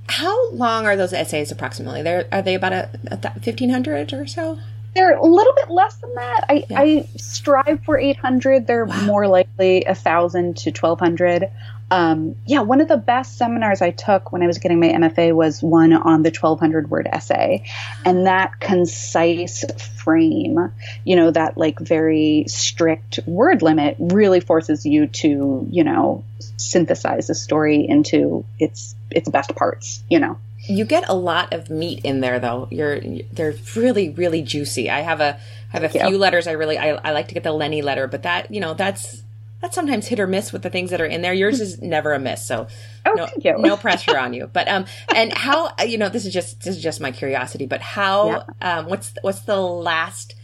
How 0.09 0.51
long 0.51 0.87
are 0.87 0.97
those 0.97 1.13
essays 1.13 1.53
approximately? 1.53 2.03
They're, 2.03 2.27
are 2.33 2.43
they 2.43 2.55
about 2.55 2.73
a, 2.73 2.91
a 3.11 3.41
fifteen 3.41 3.71
hundred 3.71 4.13
or 4.13 4.27
so? 4.27 4.59
They're 4.95 5.17
a 5.17 5.25
little 5.25 5.53
bit 5.55 5.71
less 5.71 5.97
than 5.97 6.15
that. 6.15 6.47
I, 6.49 6.65
yeah. 6.69 6.81
I 6.81 7.09
strive 7.17 7.85
for 7.85 7.97
800. 7.97 8.67
They're 8.67 8.85
wow. 8.85 9.03
more 9.03 9.29
likely 9.29 9.85
1,000 9.87 10.57
to 10.59 10.71
1,200. 10.71 11.49
Um, 11.91 12.37
yeah, 12.47 12.61
one 12.61 12.81
of 12.81 12.89
the 12.89 12.97
best 12.97 13.37
seminars 13.37 13.83
I 13.83 13.91
took 13.91 14.31
when 14.33 14.43
I 14.43 14.47
was 14.47 14.59
getting 14.59 14.79
my 14.79 14.89
MFA 14.89 15.35
was 15.35 15.63
one 15.63 15.93
on 15.93 16.23
the 16.23 16.31
1200 16.31 16.89
word 16.89 17.09
essay. 17.11 17.65
And 18.05 18.27
that 18.27 18.61
concise 18.61 19.65
frame, 19.97 20.73
you 21.05 21.17
know, 21.17 21.31
that 21.31 21.59
like 21.59 21.81
very 21.81 22.45
strict 22.47 23.19
word 23.27 23.63
limit 23.63 23.97
really 23.99 24.41
forces 24.41 24.87
you 24.87 25.09
to, 25.09 25.67
you 25.71 25.85
know, 25.85 26.25
synthesize 26.57 27.29
a 27.31 27.35
story 27.35 27.87
into 27.89 28.45
its 28.59 28.95
its 29.11 29.29
best 29.29 29.55
parts, 29.57 30.03
you 30.09 30.21
know. 30.21 30.39
You 30.69 30.85
get 30.85 31.09
a 31.09 31.15
lot 31.15 31.53
of 31.53 31.71
meat 31.71 32.05
in 32.05 32.21
there, 32.21 32.39
though. 32.39 32.69
You're 32.71 33.01
they're 33.33 33.55
really 33.75 34.11
really 34.11 34.43
juicy. 34.43 34.91
I 34.91 35.01
have 35.01 35.21
a 35.21 35.35
I 35.73 35.73
have 35.73 35.85
a 35.85 35.89
Thank 35.89 36.05
few 36.05 36.13
you. 36.13 36.19
letters. 36.19 36.47
I 36.47 36.53
really 36.53 36.79
I, 36.79 36.91
I 36.91 37.13
like 37.13 37.29
to 37.29 37.35
get 37.35 37.43
the 37.43 37.53
Lenny 37.53 37.83
letter, 37.83 38.07
but 38.07 38.23
that 38.23 38.53
you 38.53 38.61
know 38.61 38.75
that's 38.75 39.23
that's 39.61 39.75
sometimes 39.75 40.07
hit 40.07 40.19
or 40.19 40.27
miss 40.27 40.53
with 40.53 40.63
the 40.63 40.71
things 40.71 40.91
that 40.91 41.01
are 41.01 41.07
in 41.07 41.23
there. 41.23 41.35
Yours 41.35 41.61
is 41.61 41.81
never 41.81 42.13
a 42.13 42.19
miss, 42.19 42.45
so 42.45 42.67
oh, 43.05 43.13
no, 43.13 43.27
thank 43.27 43.45
you. 43.45 43.59
no 43.59 43.77
pressure 43.77 44.17
on 44.17 44.33
you. 44.33 44.47
But 44.47 44.69
um, 44.69 44.87
and 45.15 45.37
how 45.37 45.73
you 45.85 45.99
know 45.99 46.09
this 46.09 46.25
is 46.25 46.33
just 46.33 46.63
this 46.63 46.77
is 46.77 46.83
just 46.83 47.01
my 47.01 47.13
curiosity. 47.13 47.67
But 47.67 47.81
how 47.83 48.45
yeah. 48.63 48.79
um, 48.79 48.87
what's 48.87 49.13
what's 49.23 49.41
the 49.41 49.61
last 49.61 50.35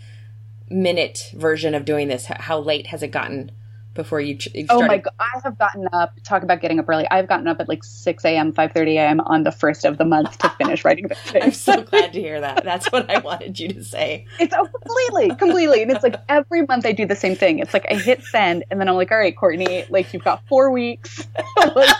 minute 0.69 1.31
version 1.35 1.75
of 1.75 1.85
doing 1.85 2.09
this? 2.09 2.27
How 2.27 2.59
late 2.59 2.89
has 2.89 3.03
it 3.03 3.09
gotten? 3.09 3.53
Before 3.97 4.21
you, 4.21 4.39
you 4.55 4.67
oh 4.71 4.87
my 4.87 4.99
god 4.99 5.13
i 5.19 5.41
have 5.43 5.59
gotten 5.59 5.89
up 5.93 6.15
talk 6.23 6.43
about 6.43 6.61
getting 6.61 6.79
up 6.79 6.89
early 6.89 7.07
i've 7.11 7.27
gotten 7.27 7.49
up 7.49 7.61
at 7.61 7.69
like 7.69 7.83
6 7.83 8.25
a.m 8.25 8.53
5.30 8.53 8.95
a.m 8.95 9.21
on 9.21 9.43
the 9.43 9.53
first 9.53 9.85
of 9.85 9.99
the 9.99 10.05
month 10.05 10.39
to 10.39 10.49
finish 10.51 10.85
writing 10.85 11.09
the 11.09 11.17
i'm 11.45 11.53
so 11.53 11.83
glad 11.83 12.13
to 12.13 12.21
hear 12.21 12.41
that 12.41 12.65
that's 12.65 12.91
what 12.93 13.11
i 13.11 13.19
wanted 13.19 13.59
you 13.59 13.69
to 13.69 13.83
say 13.83 14.27
it's 14.39 14.55
oh, 14.57 14.67
completely 14.67 15.35
completely 15.37 15.83
and 15.83 15.91
it's 15.91 16.03
like 16.03 16.17
every 16.29 16.65
month 16.67 16.87
i 16.87 16.93
do 16.93 17.07
the 17.07 17.17
same 17.17 17.35
thing 17.35 17.59
it's 17.59 17.75
like 17.75 17.87
i 17.91 17.95
hit 17.95 18.23
send 18.23 18.65
and 18.71 18.81
then 18.81 18.89
i'm 18.89 18.97
like 18.97 19.11
all 19.11 19.19
right 19.19 19.37
courtney 19.37 19.85
like 19.91 20.13
you've 20.13 20.25
got 20.25 20.47
four 20.47 20.71
weeks 20.71 21.27
like, 21.75 21.97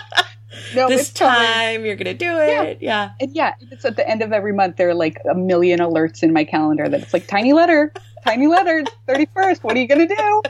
no, 0.75 0.87
this 0.87 1.11
time 1.11 1.85
you're 1.85 1.95
gonna 1.95 2.13
do 2.13 2.37
it. 2.37 2.79
Yeah. 2.81 3.09
yeah. 3.09 3.11
And 3.19 3.35
yeah, 3.35 3.55
it's 3.71 3.85
at 3.85 3.95
the 3.95 4.07
end 4.07 4.21
of 4.21 4.31
every 4.31 4.53
month. 4.53 4.77
There 4.77 4.89
are 4.89 4.95
like 4.95 5.19
a 5.29 5.35
million 5.35 5.79
alerts 5.79 6.23
in 6.23 6.33
my 6.33 6.43
calendar 6.43 6.87
that 6.87 7.01
it's 7.01 7.13
like 7.13 7.27
tiny 7.27 7.53
letter, 7.53 7.91
tiny 8.23 8.47
letter, 8.47 8.83
31st. 9.07 9.63
What 9.63 9.75
are 9.75 9.79
you 9.79 9.87
gonna 9.87 10.07
do? 10.07 10.41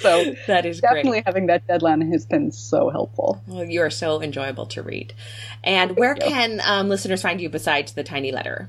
So 0.00 0.34
that 0.46 0.66
is 0.66 0.80
definitely 0.80 1.10
great. 1.10 1.26
having 1.26 1.46
that 1.46 1.66
deadline 1.66 2.10
has 2.12 2.26
been 2.26 2.52
so 2.52 2.90
helpful. 2.90 3.42
Well, 3.46 3.64
you 3.64 3.82
are 3.82 3.90
so 3.90 4.22
enjoyable 4.22 4.66
to 4.66 4.82
read. 4.82 5.14
And 5.62 5.96
where 5.96 6.14
can 6.14 6.60
um, 6.64 6.88
listeners 6.88 7.22
find 7.22 7.40
you 7.40 7.48
besides 7.48 7.92
the 7.92 8.02
tiny 8.02 8.32
letter? 8.32 8.68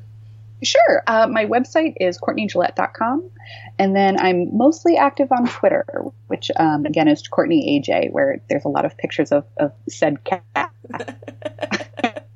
Sure. 0.64 1.04
Uh, 1.08 1.28
my 1.28 1.46
website 1.46 1.96
is 2.00 2.20
CourtneyGillette.com. 2.20 3.32
And 3.80 3.96
then 3.96 4.20
I'm 4.20 4.56
mostly 4.56 4.96
active 4.96 5.32
on 5.32 5.48
Twitter, 5.48 5.86
which 6.28 6.52
um, 6.56 6.86
again 6.86 7.08
is 7.08 7.28
Courtney 7.28 7.82
AJ, 7.82 8.12
where 8.12 8.42
there's 8.48 8.66
a 8.66 8.70
lot 8.70 8.86
of 8.86 8.96
pictures 8.98 9.32
of, 9.32 9.46
of 9.58 9.72
said 9.90 10.24
cat. 10.24 10.72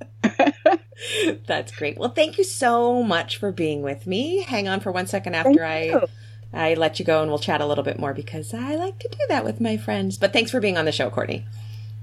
That's 1.45 1.71
great. 1.75 1.99
Well, 1.99 2.09
thank 2.09 2.39
you 2.39 2.43
so 2.43 3.03
much 3.03 3.37
for 3.37 3.51
being 3.51 3.83
with 3.83 4.07
me. 4.07 4.41
Hang 4.41 4.67
on 4.67 4.79
for 4.79 4.91
one 4.91 5.05
second 5.05 5.35
after 5.35 5.63
I 5.63 6.07
I 6.55 6.75
let 6.75 6.99
you 6.99 7.05
go 7.05 7.21
and 7.21 7.29
we'll 7.29 7.39
chat 7.39 7.61
a 7.61 7.65
little 7.65 7.83
bit 7.83 7.99
more 7.99 8.13
because 8.13 8.53
I 8.53 8.75
like 8.75 8.99
to 8.99 9.09
do 9.09 9.17
that 9.29 9.43
with 9.43 9.59
my 9.59 9.77
friends. 9.77 10.17
But 10.17 10.33
thanks 10.33 10.51
for 10.51 10.59
being 10.59 10.77
on 10.77 10.85
the 10.85 10.91
show, 10.91 11.09
Courtney. 11.09 11.45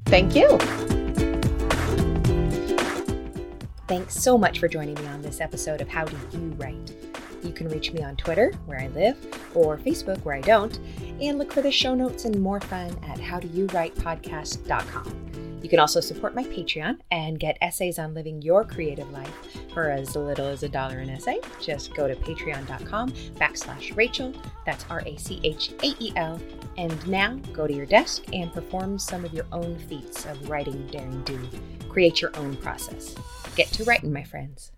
Thank 0.07 0.37
you. 0.37 0.59
Thanks 3.89 4.15
so 4.15 4.39
much 4.39 4.59
for 4.59 4.69
joining 4.69 4.95
me 4.95 5.07
on 5.07 5.23
this 5.23 5.41
episode 5.41 5.81
of 5.81 5.89
How 5.89 6.05
Do 6.05 6.17
You 6.33 6.55
Write? 6.57 6.95
You 7.43 7.53
can 7.53 7.69
reach 7.69 7.93
me 7.93 8.03
on 8.03 8.17
Twitter, 8.17 8.53
where 8.67 8.81
I 8.81 8.89
live, 8.89 9.17
or 9.55 9.77
Facebook, 9.77 10.25
where 10.25 10.37
I 10.37 10.41
don't, 10.41 10.79
and 11.21 11.39
look 11.39 11.53
for 11.53 11.61
the 11.61 11.73
show 11.73 11.95
notes 11.95 12.25
and 12.25 12.41
more 12.41 12.61
fun 12.61 12.91
at 13.09 13.19
howdoyouwritepodcast.com. 13.19 15.61
You 15.63 15.69
can 15.69 15.79
also 15.79 16.01
support 16.01 16.35
my 16.35 16.45
Patreon 16.45 16.99
and 17.11 17.39
get 17.39 17.59
essays 17.61 17.99
on 17.99 18.15
living 18.15 18.41
your 18.43 18.65
creative 18.65 19.11
life 19.13 19.35
for 19.73 19.91
as 19.91 20.17
little 20.17 20.47
as 20.47 20.63
a 20.63 20.69
dollar 20.69 20.99
an 20.99 21.11
essay. 21.11 21.39
Just 21.61 21.95
go 21.95 22.09
to 22.09 22.15
patreon.com 22.15 23.11
backslash 23.13 23.97
Rachael. 23.97 24.35
That's 24.65 24.85
R 24.91 25.03
A 25.07 25.17
C 25.17 25.41
H 25.45 25.73
A 25.83 25.95
E 25.99 26.13
L. 26.17 26.41
And 26.79 27.07
now 27.07 27.35
go 27.53 27.67
to 27.67 27.73
your 27.73 27.87
desk 27.87 28.25
and 28.33 28.53
perform 28.53 28.99
some 28.99 29.25
of 29.25 29.33
your 29.33 29.47
own 29.53 29.79
feats 29.79 30.25
of 30.27 30.49
writing, 30.49 30.87
daring 30.89 31.23
do. 31.25 31.39
Create 31.89 32.21
your 32.21 32.35
own 32.37 32.57
process. 32.57 33.15
Get 33.57 33.69
to 33.73 33.85
writing, 33.85 34.13
my 34.13 34.25
friends. 34.25 34.73